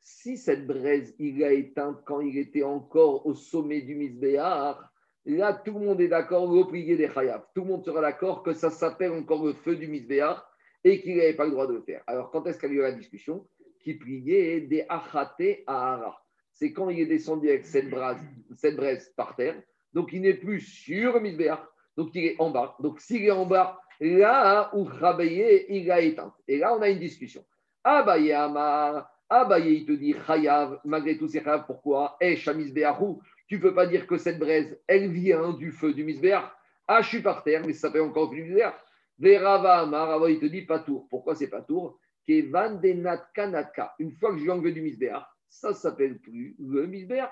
[0.01, 4.91] Si cette braise, il l'a éteinte quand il était encore au sommet du misbéar,
[5.25, 7.45] là tout le monde est d'accord, le prier des chayav.
[7.53, 10.49] Tout le monde sera d'accord que ça s'appelle encore le feu du misbéar
[10.83, 12.03] et qu'il n'avait pas le droit de le faire.
[12.07, 13.45] Alors quand est-ce qu'a eu la discussion?
[13.81, 16.21] Qui priait des achate ahara
[16.59, 18.19] c'est quand il est descendu avec cette braise,
[18.57, 19.55] cette par terre.
[19.93, 21.61] Donc, il n'est plus sur le misbéach.
[21.95, 22.75] Donc, il est en bas.
[22.81, 26.33] Donc, s'il est en bas, là où Rabaye, il a éteint.
[26.49, 27.45] Et là, on a une discussion.
[27.81, 31.65] Abaye Amar, Abaye, il te dit Chayav, malgré tout, c'est Chayav.
[31.65, 32.17] Pourquoi?
[32.19, 36.03] Eh, Shamisbéachou, tu ne peux pas dire que cette braise, elle vient du feu du
[36.03, 36.51] misbéach.
[36.87, 38.75] Ah, je suis par terre, mais ça s'appelle encore du misbéach.
[39.19, 41.07] Verava Amar, il te dit pas tour.
[41.09, 41.99] Pourquoi c'est pas tour.
[42.27, 47.31] Une fois que je lui enlevé du misbéach, ça s'appelle plus le misbéach.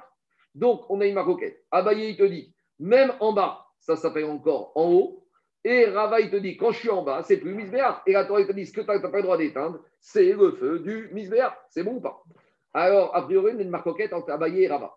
[0.55, 1.63] Donc, on a une maroquette.
[1.71, 5.26] Abaye, il te dit, même en bas, ça s'appelle encore en haut.
[5.69, 8.01] Et Rava, il te dit, quand je suis en bas, c'est plus misbéach.
[8.05, 10.31] Et la Torah, il te dit, ce que tu n'as pas le droit d'éteindre, c'est
[10.31, 11.57] le feu du misbéach.
[11.69, 12.23] C'est bon ou pas?
[12.73, 14.95] Alors, a priori, on a une maroquette entre Abaye et Rava.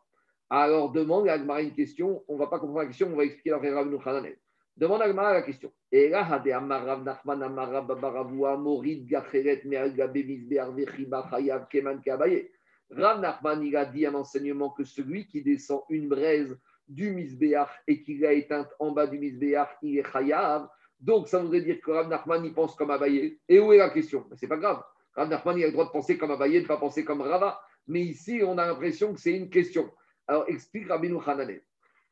[0.49, 2.23] Alors demande à Agmara une question.
[2.29, 4.31] On ne va pas comprendre la question, on va expliquer d'après Rav Nuchanan.
[4.77, 5.73] Demande à Agmara la question.
[5.91, 7.49] Et là, Hade Nachman
[8.61, 12.49] Morid Gacheret Vechiba Chayav Keman Kabaye.
[12.91, 16.57] Rav Nachman, il a dit un enseignement que celui qui descend une braise
[16.91, 20.69] du Misbeach et qui l'a éteinte en bas du Misbeach, il est Chayav.
[20.99, 23.39] Donc, ça voudrait dire que Rav Nachman, il pense comme Abaye.
[23.49, 24.27] Et où est la question?
[24.35, 24.83] Ce n'est pas grave.
[25.15, 27.23] Rav Nachman, il a le droit de penser comme Abaye, de ne pas penser comme
[27.23, 27.61] Rava.
[27.87, 29.91] Mais ici, on a l'impression que c'est une question.
[30.27, 31.63] Alors, explique Rabbi Hananel.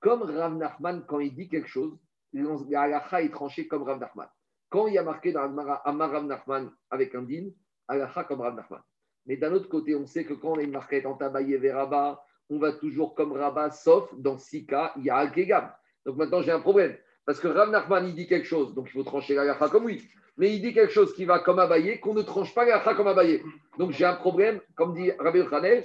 [0.00, 1.98] Comme Rav Nachman, quand il dit quelque chose,
[2.32, 4.28] la halakha est tranchée comme Rav Nachman.
[4.70, 7.50] Quand il y a marqué dans Amar Rav Nachman avec un din,
[7.88, 8.80] halakha comme Rav Nachman.
[9.26, 11.76] Mais d'un autre côté, on sait que quand on a une marquette en tabaye vers
[11.76, 15.70] Rabat, on va toujours comme Rabat, sauf dans six cas, il y a Al-Kegam.
[16.06, 16.96] Donc maintenant, j'ai un problème.
[17.26, 20.02] Parce que Rav Nachman, il dit quelque chose, donc il faut trancher la comme oui.
[20.38, 23.06] Mais il dit quelque chose qui va comme Abaye, qu'on ne tranche pas la comme
[23.06, 23.42] Abaye.
[23.76, 25.84] Donc j'ai un problème, comme dit Rabbi Khanel,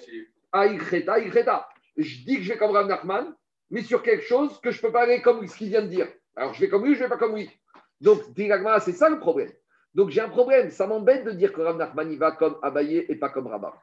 [0.54, 1.68] Aïkheta, Aïkheta.
[1.98, 3.36] Je dis que je vais comme Rav Nachman,
[3.70, 5.88] mais sur quelque chose que je ne peux pas aller comme ce qu'il vient de
[5.88, 6.08] dire.
[6.38, 7.50] Alors je vais comme lui, je ne vais pas comme lui?
[8.00, 9.52] Donc, c'est ça le problème.
[9.94, 10.70] Donc j'ai un problème.
[10.70, 13.74] Ça m'embête de dire que Rav Nachman il va comme Abaye et pas comme Rabat.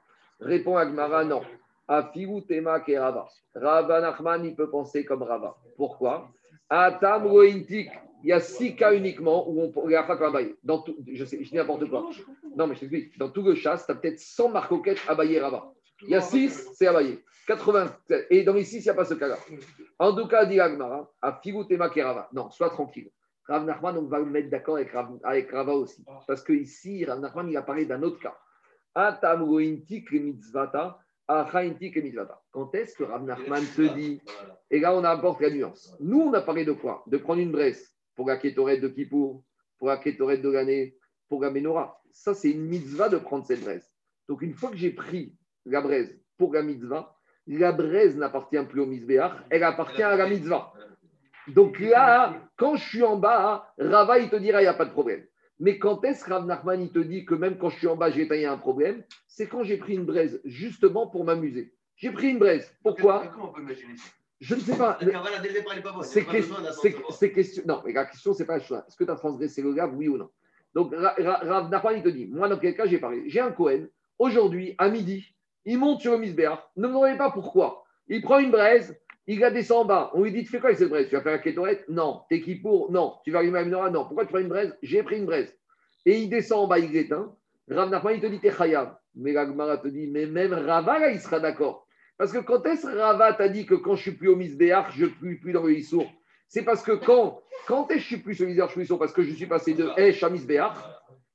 [0.41, 1.43] Répond Agmara, non.
[1.91, 3.27] Afigu tema ke Rava.
[3.53, 5.57] Rav Nachman, il peut penser comme Rava.
[5.77, 6.31] Pourquoi?
[6.69, 7.91] Atam rointik.
[8.23, 10.55] Il y a six cas uniquement où on Abaye.
[10.63, 12.09] Dans tout, je je dis n'importe quoi.
[12.57, 13.19] Non, mais je t'explique.
[13.19, 15.73] Dans tout le chasse, tu as peut-être 100 marcoquettes Abaye Rava.
[16.03, 17.19] Il y a 6, c'est Abaye.
[17.49, 17.97] 80.
[18.31, 19.37] Et dans les 6, il n'y a pas ce cas-là.
[19.99, 22.29] En tout cas, dit Agmara, Afigu tema ke Rava.
[22.33, 23.11] Non, sois tranquille.
[23.49, 26.05] Rav Nachman, on va le mettre d'accord avec, Rav, Rava aussi.
[26.29, 28.37] Parce que ici, Rav Nachman, il a parlé d'un autre cas.
[32.51, 34.21] Quand est-ce que Rav Nachman te dit
[34.71, 35.97] Et là, on apporte la nuance.
[36.01, 37.05] Nous, on a parlé de quoi?
[37.07, 39.45] De prendre une braise pour la kétorette de Kippour,
[39.79, 40.97] pour la kétorette de l'année,
[41.29, 42.01] pour la Ménorah.
[42.13, 43.89] Ça, c'est une mitzvah de prendre cette braise.
[44.29, 47.17] Donc, une fois que j'ai pris la braise pour la mitzvah,
[47.47, 50.73] la braise n'appartient plus au misbéach, elle appartient à la mitzvah.
[51.49, 54.85] Donc là, quand je suis en bas, Rava, il te dira, il n'y a pas
[54.85, 55.25] de problème.
[55.61, 57.95] Mais quand est-ce que Rav Nachman, il te dit que même quand je suis en
[57.95, 61.75] bas, j'ai a un problème C'est quand j'ai pris une braise, justement pour m'amuser.
[61.97, 62.75] J'ai pris une braise.
[62.83, 63.27] Pourquoi?
[63.29, 64.09] Comment on peut imaginer ça?
[64.41, 64.99] Je ne sais pas.
[67.11, 67.63] C'est question.
[67.67, 68.81] Non, mais la question, c'est pas chose.
[68.89, 70.31] Est-ce que tu as transgressé le gave, oui ou non?
[70.75, 73.41] Donc, Ra- Ra- Rav Nachman, il te dit Moi, dans quel cas j'ai parlé J'ai
[73.41, 73.87] un Cohen,
[74.19, 75.27] aujourd'hui, à midi,
[75.67, 76.59] il monte sur le Misbéach.
[76.77, 77.85] Ne me demandez pas pourquoi.
[78.09, 80.11] Il prend une braise, il la descend en bas.
[80.15, 81.09] On lui dit Tu fais quoi avec cette braise?
[81.09, 81.89] Tu vas faire la kétorette?
[81.89, 82.23] Non.
[82.29, 82.91] T'es qui pour?
[82.91, 83.15] Non.
[83.25, 83.91] Tu vas allumer la menorah?
[83.91, 84.05] Non.
[84.05, 84.77] Pourquoi tu prends une braise?
[84.83, 85.55] J'ai pris une braise.
[86.07, 87.35] Et il descend en bas, il l'éteint.
[87.69, 88.97] Rav Nachman, il te dit T'es chayav.
[89.15, 91.87] Mais la Gemara te dit Mais même Rava, là, il sera d'accord.
[92.17, 95.07] Parce que quand est-ce Rava t'a dit que quand je suis plus au Misbéach, je
[95.07, 96.07] ne suis plus dans le Issour?
[96.49, 98.99] C'est parce que quand, quand est-ce que je suis plus au Misbéach, je suis Issour?
[98.99, 100.77] Parce que je suis passé de Esh à Misbéach,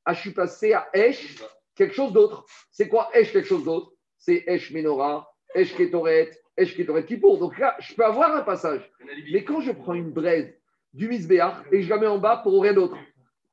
[0.04, 1.42] à je suis passé à Esh,
[1.76, 2.46] quelque chose d'autre.
[2.72, 3.94] C'est quoi Esh, quelque chose d'autre?
[4.18, 6.32] C'est Esh Menorah, Esh Ketoret
[7.06, 7.38] Kippour.
[7.38, 8.90] Donc là, je peux avoir un passage.
[9.32, 10.54] Mais quand je prends une braise
[10.94, 12.98] du Misbéach et je la mets en bas pour rien d'autre,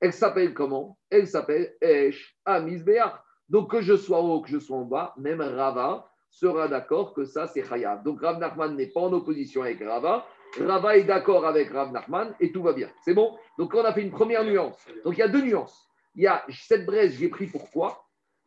[0.00, 0.98] elle s'appelle comment?
[1.10, 3.14] Elle s'appelle Esh à Misbéach.
[3.48, 7.24] Donc que je sois haut, que je sois en bas, même Rava sera d'accord que
[7.24, 8.02] ça c'est Chayav.
[8.02, 10.26] Donc Rav Nachman n'est pas en opposition avec Rava.
[10.58, 12.88] Rava est d'accord avec Rav Nachman et tout va bien.
[13.04, 13.36] C'est bon?
[13.58, 14.78] Donc on a fait une première nuance.
[15.04, 15.88] Donc il y a deux nuances.
[16.14, 18.04] Il y a cette braise, je l'ai pris pourquoi?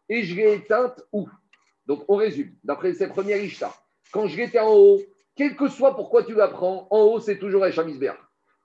[0.10, 1.28] Et je l'ai éteinte où?
[1.86, 2.56] Donc on résume.
[2.64, 3.72] D'après cette première Ishta,
[4.16, 5.02] quand je l'étais en haut,
[5.36, 8.14] quel que soit pourquoi tu la prends, en haut c'est toujours Echamisber.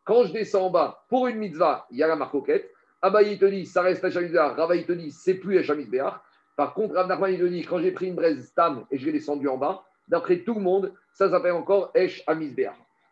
[0.04, 2.70] Quand je descends en bas, pour une mitzvah, il y a la marcoquette.
[3.02, 4.38] Abaye te dit, ça reste Echamisber.
[4.38, 6.08] Rava il te dit, c'est plus Echamisber.
[6.56, 9.04] Par contre, Rav Nachman il te dit, quand j'ai pris une braise Stam et je
[9.06, 12.24] l'ai descendu en bas, d'après tout le monde, ça s'appelle encore Esh.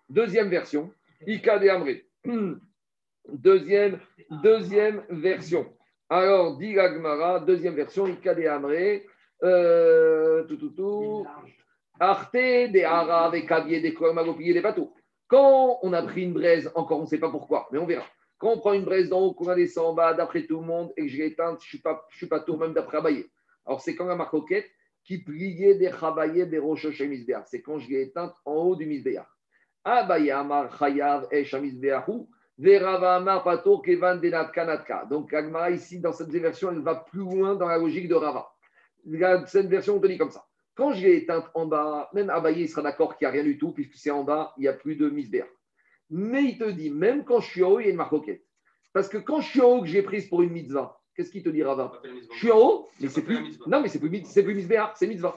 [0.09, 0.93] Deuxième version,
[1.27, 2.07] Ika de Amré.
[3.33, 3.99] Deuxième,
[4.31, 5.67] deuxième version.
[6.09, 6.77] Alors, dit
[7.47, 9.07] deuxième version, Ika de Amré.
[9.43, 11.27] Euh, tout, tout, tout.
[12.01, 14.95] Arte des haras avec cavier des magopillés des bateaux.
[15.27, 18.07] Quand on a pris une braise, encore on ne sait pas pourquoi, mais on verra.
[18.39, 20.67] Quand on prend une braise d'en haut, qu'on a descend en bas, d'après tout le
[20.67, 22.99] monde, et que je l'ai éteinte, je ne suis pas, suis pas tour même d'après
[22.99, 23.27] Abaye.
[23.67, 24.71] Alors c'est quand la marcoquette
[25.05, 27.47] qui pliait des chabayé des roches chez Misbéach.
[27.47, 29.27] C'est quand je l'ai éteinte en haut du Misbéach.
[29.85, 32.27] Abaye amar chayav et shamisbéachu.
[32.59, 35.05] Verava amar pato kevan denat kanatka.
[35.11, 38.15] Donc la Gemara ici, dans cette version, elle va plus loin dans la logique de
[38.15, 38.49] Rava.
[39.47, 40.48] Cette version, on te dit comme ça.
[40.79, 43.43] Quand je l'ai éteinte en bas, même Abaye il sera d'accord qu'il n'y a rien
[43.43, 45.49] du tout, puisque c'est en bas, il n'y a plus de misbéach.
[46.09, 48.45] Mais il te dit, même quand je suis en haut, il y a une marcoquette.
[48.93, 51.43] Parce que quand je suis en haut, que j'ai prise pour une mitzvah, qu'est-ce qu'il
[51.43, 52.01] te dit, Rava?
[52.33, 53.59] Je suis en haut, mais c'est plus.
[53.67, 55.37] Non, mais c'est plus, c'est plus c'est mitzvah.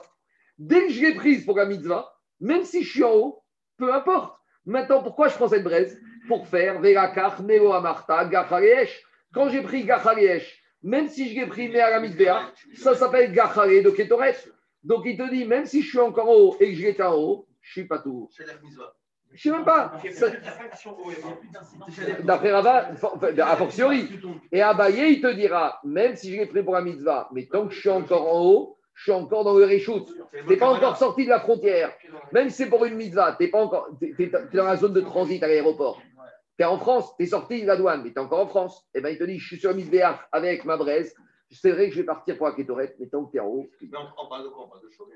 [0.58, 3.42] Dès que je l'ai prise pour la mitzvah, même si je suis en haut,
[3.78, 4.38] peu importe.
[4.64, 6.00] Maintenant, pourquoi je prends cette braise?
[6.28, 9.02] Pour faire Verakach, Neo Amarta, Gacharesh.
[9.34, 13.66] Quand j'ai pris Gacharesh, même si je l'ai pris à la mitzvah, ça s'appelle Gachare
[13.66, 14.36] de Ketoret.
[14.84, 17.02] Donc il te dit, même si je suis encore en haut et que je l'étais
[17.02, 18.28] en haut, je suis pas tout.
[18.32, 18.94] C'est la mitzvah.
[19.34, 19.94] Je sais même pas.
[22.22, 24.08] D'après Rabat, enfin, a fortiori.
[24.50, 27.66] Et Abaye, il te dira, même si je l'ai pris pour la mitzvah, mais tant
[27.66, 30.04] que je suis encore en haut, je suis encore dans le réchout.
[30.32, 31.92] Tu n'es pas encore sorti de la frontière.
[32.32, 33.88] Même si c'est pour une mitzvah, tu pas encore.
[33.98, 36.02] Tu es, dans la zone de transit à l'aéroport.
[36.58, 38.48] Tu es en France, tu es sorti de la douane, mais tu es encore en
[38.48, 38.86] France.
[38.94, 41.14] Et bien, il te dit, je suis sur la mitzvah avec ma braise.
[41.52, 43.46] C'est vrai que je vais partir pour la kétorette, mais tant que tu es en
[43.46, 43.68] haut.
[43.80, 43.88] Mais
[44.18, 44.64] on, parle de quoi?
[44.64, 45.14] On parle de Shogun.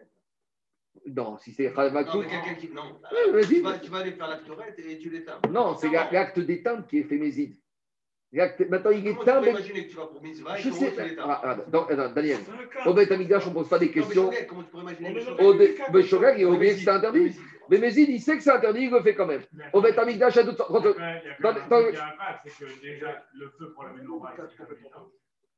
[1.15, 2.21] Non, si c'est Non, Khamakout.
[2.25, 2.69] mais quelqu'un qui.
[2.71, 2.83] Non,
[3.13, 3.47] Ouais, vas-y.
[3.57, 5.41] tu, vas, tu vas aller faire la torette et tu l'éteins.
[5.51, 7.55] Non, c'est la- l'acte d'éteinte qui est fait méside.
[8.33, 9.41] L'acte- Maintenant, il éteint.
[9.41, 9.53] peux mais-
[9.85, 10.93] que tu vas pour mitzvah et Je sais.
[11.19, 12.39] Ah, ah, non, non, Daniel,
[12.87, 14.31] au Beth Amikdash, on ne pose pas des Non, mais questions.
[14.49, 15.55] Comment tu pourrais imaginer est Au
[16.39, 17.21] il a oublié que c'est interdit.
[17.21, 17.43] Méside.
[17.69, 19.43] Mais Mézid, il sait que c'est interdit, il le fait quand même.
[19.73, 23.73] Au Beth Amikdash, à d'autres Il y a un est c'est que déjà, le feu
[23.73, 25.09] pour la menorah, c'est complètement-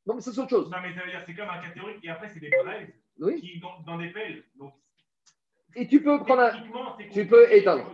[0.08, 0.70] Non, mais c'est autre chose.
[0.70, 2.88] Non, mais ça veut dire c'est comme un cas théorique, et après, c'est des braises
[3.20, 3.40] Oui.
[3.40, 4.42] qui, dans, dans des pelles.
[4.58, 4.72] Donc,
[5.76, 6.52] Et tu peux prendre un.
[7.12, 7.84] tu peux éteindre.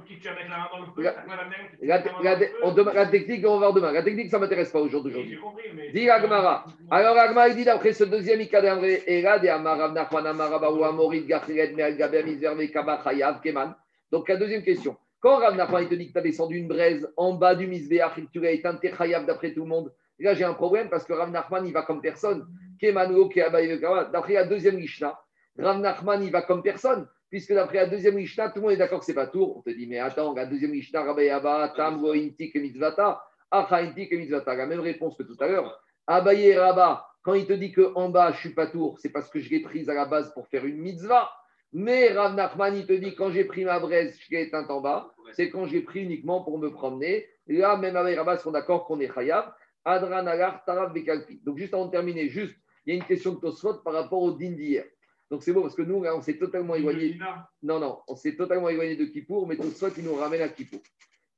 [1.82, 3.92] La technique, on va voir demain.
[3.92, 5.34] La technique, ça ne m'intéresse pas au jour Oui, d'aujourd'hui.
[5.34, 5.90] J'ai compris, mais.
[5.90, 6.66] Dis Agmara.
[6.90, 11.72] Alors Agmara il dit d'après ce deuxième Ikadamre, Era de Amarav Nachman Amarabaou Amorid Gachiret
[11.72, 13.74] Meal Gaber Miser Mekaba Chayav Keman.
[14.10, 14.96] Donc la deuxième question.
[15.20, 17.66] Quand Rav Nachman il te dit que tu as descendu une braise en bas du
[17.66, 19.92] Misbeach et que tu l'as éteint, t'es Chayav d'après tout le monde.
[20.18, 22.46] Là j'ai un problème parce que Rav Nachman il va comme personne.
[22.80, 25.18] D'après la deuxième Mishnah,
[25.58, 27.08] Rav Nachman il va comme personne.
[27.30, 29.56] Puisque d'après la deuxième Mishnah, tout le monde est d'accord que c'est pas tour.
[29.56, 31.26] On te dit, mais attends, la deuxième Mishnah, Rabbi
[31.74, 34.54] Tam, Go, Intik, Mitzvata, Acha, Intik, Mitzvata.
[34.54, 35.82] La même réponse que tout à l'heure.
[36.06, 39.40] Abaye Rabat, quand il te dit qu'en bas, je suis pas tour, c'est parce que
[39.40, 41.28] je l'ai prise à la base pour faire une mitzvah.
[41.72, 44.80] Mais Rav Nachman, il te dit quand j'ai pris ma braise, je l'ai éteinte en
[44.80, 47.26] bas, c'est quand j'ai pris uniquement pour me promener.
[47.48, 49.52] Là, même Abaye Rabat sont d'accord qu'on est chayav.
[49.84, 51.40] Adran Agar, Tarab, Bekalpi.
[51.44, 52.54] Donc, juste avant de terminer, juste,
[52.86, 54.84] il y a une question de Tosfot par rapport au din d'hier.
[55.30, 57.18] Donc, c'est beau parce que nous, là, on s'est totalement éloigné.
[57.62, 60.80] Non, non, on s'est totalement éloigné de Kippour, mais Tosfot, il nous ramène à Kippour.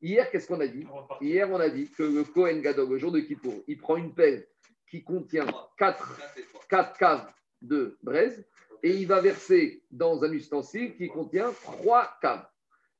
[0.02, 0.86] Hier, qu'est-ce qu'on a dit
[1.20, 4.14] Hier, on a dit que le Kohen Gadol, le jour de Kippour, il prend une
[4.14, 4.46] pelle
[4.90, 5.46] qui contient
[5.78, 6.62] 4, Là, c'est trois.
[6.68, 7.32] quatre caves
[7.62, 8.46] de braise
[8.82, 12.46] et il va verser dans un ustensile qui contient 3 caves.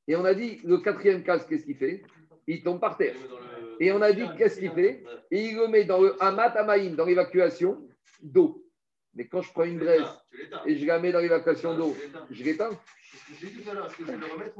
[0.07, 2.01] Et on a dit, le quatrième cave, qu'est-ce qu'il fait?
[2.47, 3.15] Il tombe par terre.
[3.79, 6.95] Et on a dit, qu'est-ce qu'il fait Et il le met dans le Hamat Amaïm,
[6.95, 7.87] dans l'évacuation
[8.21, 8.63] d'eau.
[9.17, 10.05] Mais quand je prends une braise
[10.65, 11.95] et je la mets dans l'évacuation d'eau,
[12.29, 12.69] je l'éteins.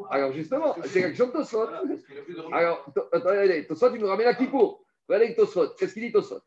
[0.09, 2.03] Alors justement, c'est l'action de remède.
[2.51, 4.84] Alors, attendez, Tosfot, il nous ramène à Kippour.
[5.07, 5.70] Regardez avec Tosfot.
[5.78, 6.41] Qu'est-ce qu'il dit Tosfot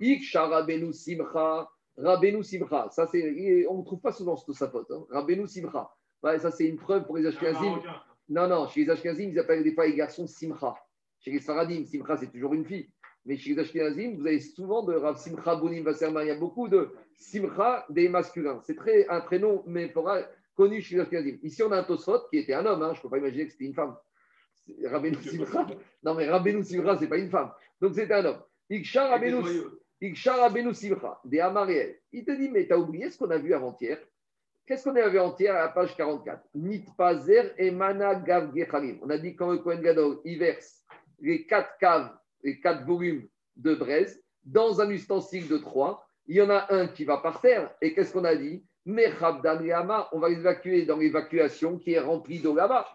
[0.00, 1.68] Iksha Rabenu Simcha.
[1.96, 2.88] Rabenu Simcha.
[2.90, 4.86] Ça, c'est, on ne trouve pas souvent ce Tosfot.
[4.90, 5.04] Hein.
[5.10, 5.90] Rabenu Simcha.
[6.22, 7.80] Ça, c'est une preuve pour les Ashkenazim.
[8.28, 10.74] Non, non, chez les Ashkenazim, ils appellent des fois les garçons Simcha.
[11.26, 12.88] Chez les Sfaradim, Simcha, c'est toujours une fille.
[13.24, 16.24] Mais chez les Ashkenazim, vous avez souvent de Rav Simcha Bonim Vasserman.
[16.24, 18.60] Il y a beaucoup de Simcha des masculins.
[18.62, 19.92] C'est très un prénom, mais
[20.54, 21.38] connu chez les Ashkenazim.
[21.42, 22.80] Ici, on a un Tosfot qui était un homme.
[22.80, 22.92] hein.
[22.94, 23.96] Je ne peux pas imaginer que c'était une femme.
[24.84, 25.66] Rabbeinu Simcha.
[26.04, 27.50] Non, mais Rabbeinu Simcha, ce n'est pas une femme.
[27.80, 28.42] Donc, c'était un homme.
[28.70, 29.18] Iksha
[30.00, 30.72] Il était Rabbeinu.
[32.12, 33.98] Il te dit, mais tu as oublié ce qu'on a vu avant-hier?
[34.64, 38.22] Qu'est-ce qu'on a vu avant-hier à la page 44 Nitpazer et Mana.
[39.02, 40.85] On a dit quand le Kohen Gadol, il verse
[41.18, 42.10] les quatre caves,
[42.42, 46.06] les quatre volumes de braise dans un ustensile de trois.
[46.26, 47.74] Il y en a un qui va par terre.
[47.80, 48.64] Et qu'est-ce qu'on a dit?
[48.86, 52.86] On va l'évacuer dans l'évacuation qui est remplie d'eau là-bas.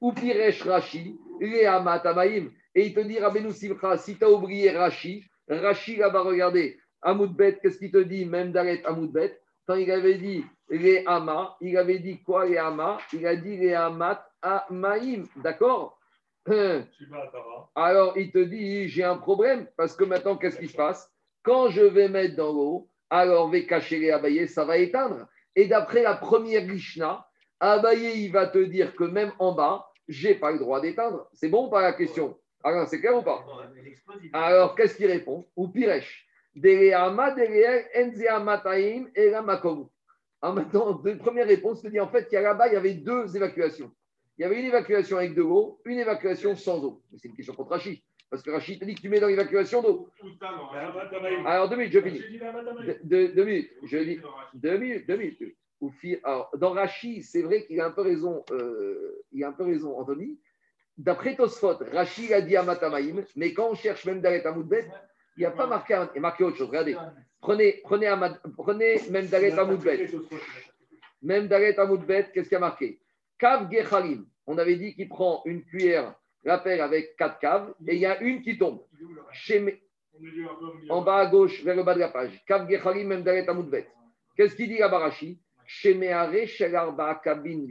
[0.00, 2.50] Ou Piresh Rashi, Leama Tamaim.
[2.74, 3.68] Et il te dit, Rabbeinu si
[4.16, 8.24] tu as oublié Rashi, Rashi là-bas, regardez, Amoudbet, qu'est-ce qu'il te dit?
[8.24, 12.98] Même d'arrêt Amoudbet, quand il avait dit les Hama, il avait dit quoi les Hama
[13.12, 15.99] Il a dit les Hamat Amaim, d'accord?
[17.74, 21.12] Alors il te dit j'ai un problème parce que maintenant qu'est-ce qui se passe?
[21.42, 25.26] Quand je vais mettre dans l'eau, alors vais cacher les abayés, ça va éteindre.
[25.56, 27.26] Et d'après la première Lishna,
[27.60, 31.28] Abayé il va te dire que même en bas, j'ai pas le droit d'éteindre.
[31.32, 32.38] C'est bon ou pas la question?
[32.62, 33.44] Alors c'est clair ou pas?
[34.32, 35.46] Alors, qu'est-ce qu'il répond?
[35.56, 36.26] Ou Piresh.
[36.54, 37.06] La.
[40.42, 43.36] Alors maintenant, de première réponse, te dit en fait a là-bas, il y avait deux
[43.36, 43.92] évacuations.
[44.40, 47.02] Il y avait une évacuation avec de l'eau, une évacuation sans eau.
[47.18, 48.00] C'est une question contre Rachid.
[48.30, 50.08] Parce que Rachid te dit que tu mets dans l'évacuation d'eau.
[51.44, 52.22] Alors, deux minutes, je finis.
[53.04, 53.70] Deux, minutes.
[53.84, 54.18] Je dis,
[54.54, 55.42] deux minutes,
[56.56, 59.98] dans Rachid, c'est vrai qu'il a un peu raison, euh, il a un peu raison,
[59.98, 60.38] Anthony.
[60.96, 64.86] D'après Tosfot, Rachid a dit à Matamaïm, mais quand on cherche même Dalet Amoudbet,
[65.36, 66.68] il n'y a pas marqué, il a marqué autre chose.
[66.68, 66.96] Regardez,
[67.42, 70.08] prenez, prenez, Amad- prenez même Dalet Amoudbet.
[71.20, 72.98] Même qu'est-ce qu'il y a marqué?
[73.38, 74.26] Kav Gechalim.
[74.46, 76.14] On avait dit qu'il prend une cuillère,
[76.44, 78.82] la pelle avec quatre caves, et il y a une qui tombe.
[80.88, 82.42] En bas à gauche, vers le bas de la page.
[82.46, 82.66] Kav.
[84.36, 87.66] Qu'est-ce qu'il dit là-bas, Rashi Shemeare Shelarba Kabin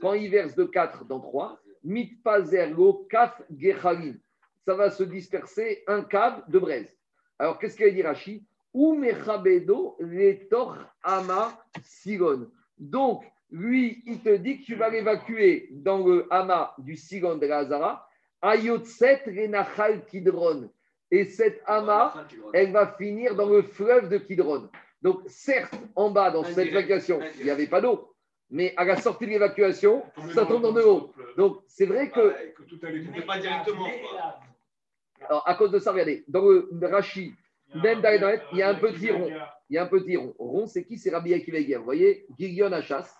[0.00, 4.18] quand il verse de 4 dans 3, mitpazergo kaf gechalim.
[4.64, 6.96] Ça va se disperser un cave de braise.
[7.38, 12.50] Alors, qu'est-ce qu'il dit Rashi Ou mechabedo letor ama sigon.
[12.78, 17.46] Donc, lui, il te dit que tu vas l'évacuer dans le hama du sigon de
[17.48, 18.08] Hazara,
[18.42, 20.70] ayotset renachal kidron.
[21.10, 22.14] Et cette hama,
[22.52, 24.70] elle va finir dans le fleuve de Kidron.
[25.02, 28.14] Donc, certes, en bas, dans cette évacuation, il n'y avait pas d'eau.
[28.48, 31.12] Mais à la sortie de l'évacuation, ça tombe dans de l'eau.
[31.36, 32.34] Donc, c'est vrai que,
[33.26, 34.40] pas directement, là,
[35.28, 37.34] alors, à cause de ça, regardez, dans le Rashi,
[37.74, 39.30] Même dans il y a un petit rond.
[39.68, 40.34] il y a un petit rond.
[40.38, 40.98] Rond, c'est qui?
[40.98, 41.58] C'est Rabbi Akiva.
[41.78, 43.14] Vous voyez, Gilyon Achas.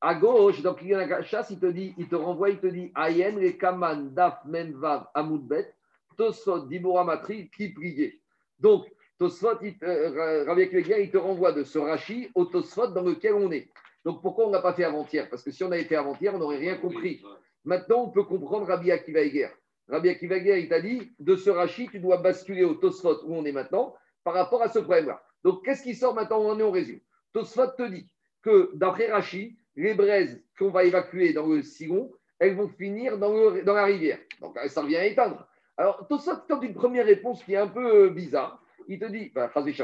[0.00, 3.32] À gauche, dans Gilyon Achas, il te dit, il te renvoie, il te dit Ayen,
[3.32, 5.74] le Kaman, Daf, Menvav, Amoudbet,
[6.16, 8.20] Tosfot, Dibora Matri, qui priait.
[8.60, 8.86] Donc,
[9.18, 13.50] Tosfot, il euh, Rabbi il te renvoie de ce Rashi au Tosfot dans lequel on
[13.50, 13.68] est.
[14.04, 15.28] Donc, pourquoi on n'a pas fait avant-hier?
[15.28, 17.22] Parce que si on avait fait avant-hier, on n'aurait rien compris.
[17.64, 19.48] Maintenant, on peut comprendre Rabbi Akiva Eger.
[19.88, 23.34] Rabbi Akiva Eger, il t'a dit, de ce Rashi, tu dois basculer au Tosfot où
[23.34, 25.20] on est maintenant par rapport à ce problème-là.
[25.42, 26.38] Donc, qu'est-ce qui sort maintenant?
[26.40, 27.02] On en est au résumé.
[27.32, 28.06] Tosfot te dit
[28.42, 33.32] que d'après Rashi, les braises qu'on va évacuer dans le Sigon, elles vont finir dans,
[33.32, 34.18] le- dans la rivière.
[34.40, 35.46] Donc, ça revient à éteindre.
[35.76, 38.62] Alors, Tosfot tente une première réponse qui est un peu euh, bizarre.
[38.88, 39.64] Il te dit, phrase.
[39.66, 39.74] Il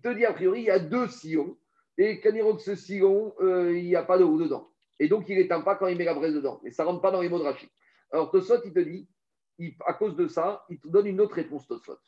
[0.00, 1.56] te dit, a priori, il y a deux sillons.
[1.98, 4.70] Et quand il rentre ce sillon, euh, il n'y a pas d'eau dedans.
[4.98, 6.60] Et donc, il n'éteint pas quand il met la braise dedans.
[6.64, 7.68] Mais ça ne rentre pas dans les mots de Rachid.
[8.10, 9.08] Alors, Tosfot, il te dit,
[9.86, 11.98] à cause de ça, il te donne une autre réponse, Tosfot.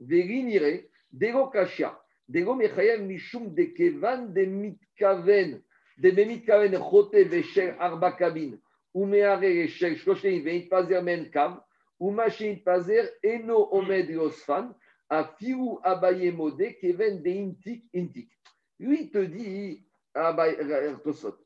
[0.00, 0.62] Vérinire,
[1.12, 1.92] dego kashia,
[2.28, 5.62] dego mechayev mishum de kevan de mitkaven,
[5.98, 8.58] de mitkaven chote veshel arba kabin,
[8.94, 11.60] ou meare shel shloshei veit pazer men kav,
[12.00, 14.72] ou machin pazer eno omed yosfan,
[15.08, 18.30] a fiu abaye mode keven de intik intik.
[18.82, 19.86] Lui, te dit,
[20.16, 20.96] euh,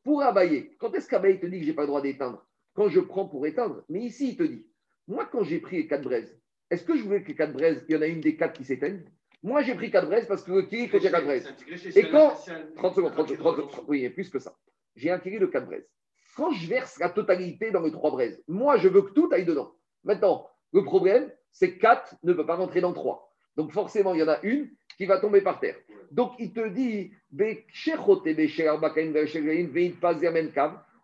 [0.02, 2.46] pour abayer, quand est-ce qu'Abaye te dit que je n'ai pas le droit d'éteindre?
[2.72, 3.84] Quand je prends pour éteindre.
[3.90, 4.66] Mais ici, il te dit,
[5.06, 6.34] moi, quand j'ai pris les quatre braises,
[6.70, 8.54] est-ce que je voulais que les quatre braises, il y en a une des quatre
[8.54, 9.04] qui s'éteignent?
[9.46, 10.66] Moi, j'ai pris quatre braises parce que le
[10.98, 11.48] j'ai quatre braises.
[11.94, 12.34] Et quand-
[12.74, 14.52] 30 secondes, 30 secondes, 30 secondes, oui, plus que ça.
[14.96, 15.88] J'ai de 4 braises.
[16.36, 19.44] Quand je verse la totalité dans les 3 braises, moi, je veux que tout aille
[19.44, 19.72] dedans.
[20.02, 23.32] Maintenant, le problème, c'est que 4 ne peut pas rentrer dans 3.
[23.56, 24.68] Donc, forcément, il y en a une
[24.98, 25.76] qui va tomber par terre.
[26.10, 27.12] Donc, il te dit,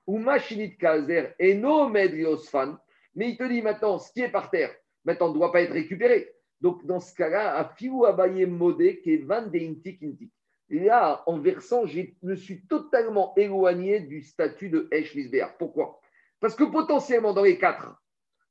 [0.08, 2.76] ou Machinit Kazer, et no Yosfan.
[3.14, 4.74] Mais il te dit maintenant, ce qui est par terre,
[5.04, 6.28] maintenant, ne doit pas être récupéré.
[6.62, 10.32] Donc, dans ce cas-là, à Fiou Abaye Modé, qui est Van de Intik Intik.
[10.70, 15.56] Là, en versant, je me suis totalement éloigné du statut de Esh Misbéar.
[15.58, 16.00] Pourquoi?
[16.40, 18.00] Parce que potentiellement, dans les quatre,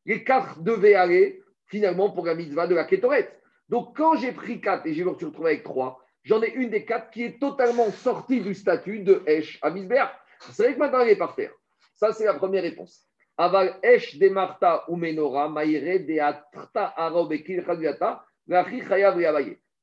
[0.06, 3.40] les quatre devaient aller finalement pour la mitzvah de la Kétoret.
[3.70, 6.84] Donc, quand j'ai pris quatre et je me retrouvé avec trois, j'en ai une des
[6.84, 10.14] quatre qui est totalement sortie du statut de Esh à Misbéar.
[10.52, 11.54] C'est vrai que maintenant, elle est par terre.
[11.96, 13.08] Ça, c'est la première réponse.
[13.50, 15.18] De Marta ou de.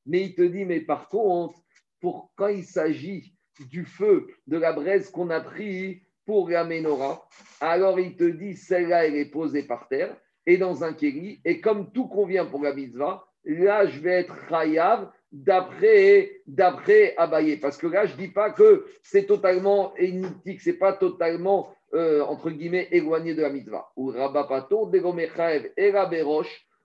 [0.05, 1.59] Mais il te dit, mais par contre,
[1.99, 3.33] pour quand il s'agit
[3.69, 7.27] du feu, de la braise qu'on a pris pour la menorah,
[7.59, 11.41] alors il te dit, celle-là, elle est posée par terre et dans un kéli.
[11.43, 17.57] Et comme tout convient pour la mitzvah, là, je vais être chayav d'après, d'après Abaye.
[17.57, 22.21] Parce que là, je ne dis pas que c'est totalement énitique, c'est pas totalement, euh,
[22.21, 23.91] entre guillemets, éloigné de la mitzvah.
[23.95, 24.11] Ou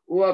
[0.07, 0.25] ou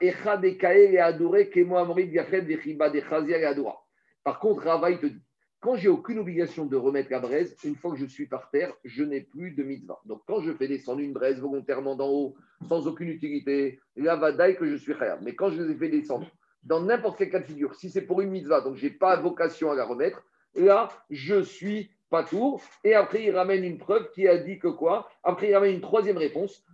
[0.00, 3.84] et kemo et adora.
[4.22, 5.20] Par contre, Rava, il te dit,
[5.60, 8.74] quand j'ai aucune obligation de remettre la braise, une fois que je suis par terre,
[8.84, 9.98] je n'ai plus de mitzvah.
[10.04, 12.34] Donc, quand je fais descendre une braise volontairement d'en haut,
[12.68, 15.22] sans aucune utilité, là, vadaï que je suis khayab.
[15.22, 16.26] Mais quand je les ai fait descendre,
[16.64, 19.16] dans n'importe quel cas de figure, si c'est pour une mitzvah, donc je n'ai pas
[19.16, 20.22] vocation à la remettre,
[20.54, 22.62] là, je suis pas tour.
[22.82, 25.08] Et après, il ramène une preuve qui a dit que quoi?
[25.22, 26.64] Après, il ramène une troisième réponse.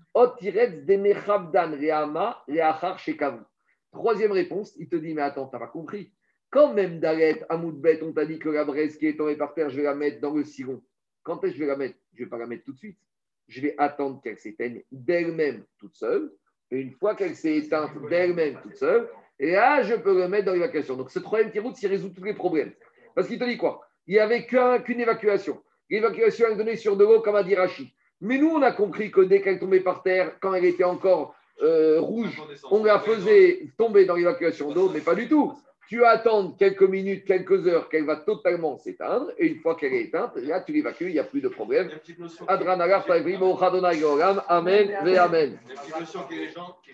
[3.92, 6.12] Troisième réponse, il te dit, mais attends, tu n'as pas compris.
[6.50, 9.70] Quand même Dalet, Amoudbet, on t'a dit que la braise qui est tombée par terre,
[9.70, 10.82] je vais la mettre dans le sigon.
[11.22, 11.96] Quand est-ce que je vais la mettre?
[12.14, 12.98] Je ne vais pas la mettre tout de suite.
[13.46, 16.32] Je vais attendre qu'elle s'éteigne d'elle-même toute seule.
[16.70, 19.08] Et une fois qu'elle s'est éteinte d'elle-même toute seule,
[19.38, 20.96] et là, je peux le mettre dans l'évacuation.
[20.96, 22.72] Donc, ce troisième tiroute, il résout tous les problèmes.
[23.14, 23.80] Parce qu'il te dit quoi?
[24.06, 25.58] Il n'y avait qu'un- qu'une évacuation.
[25.88, 27.88] L'évacuation, elle donnait sur de l'eau, comme a dit Rachid.
[28.20, 31.34] Mais nous, on a compris que dès qu'elle tombait par terre, quand elle était encore
[31.62, 32.40] euh, rouge,
[32.70, 35.52] on la faisait tomber dans l'évacuation d'eau, mais pas du tout.
[35.88, 40.02] Tu attends quelques minutes, quelques heures qu'elle va totalement s'éteindre, et une fois qu'elle est
[40.04, 41.86] éteinte, là, tu l'évacues, il n'y a plus de problème.
[41.86, 42.44] Il y a une petite notion.
[42.48, 45.58] Adran agar, Taïbrim, Ochadonai, Goram, Amen, Amen.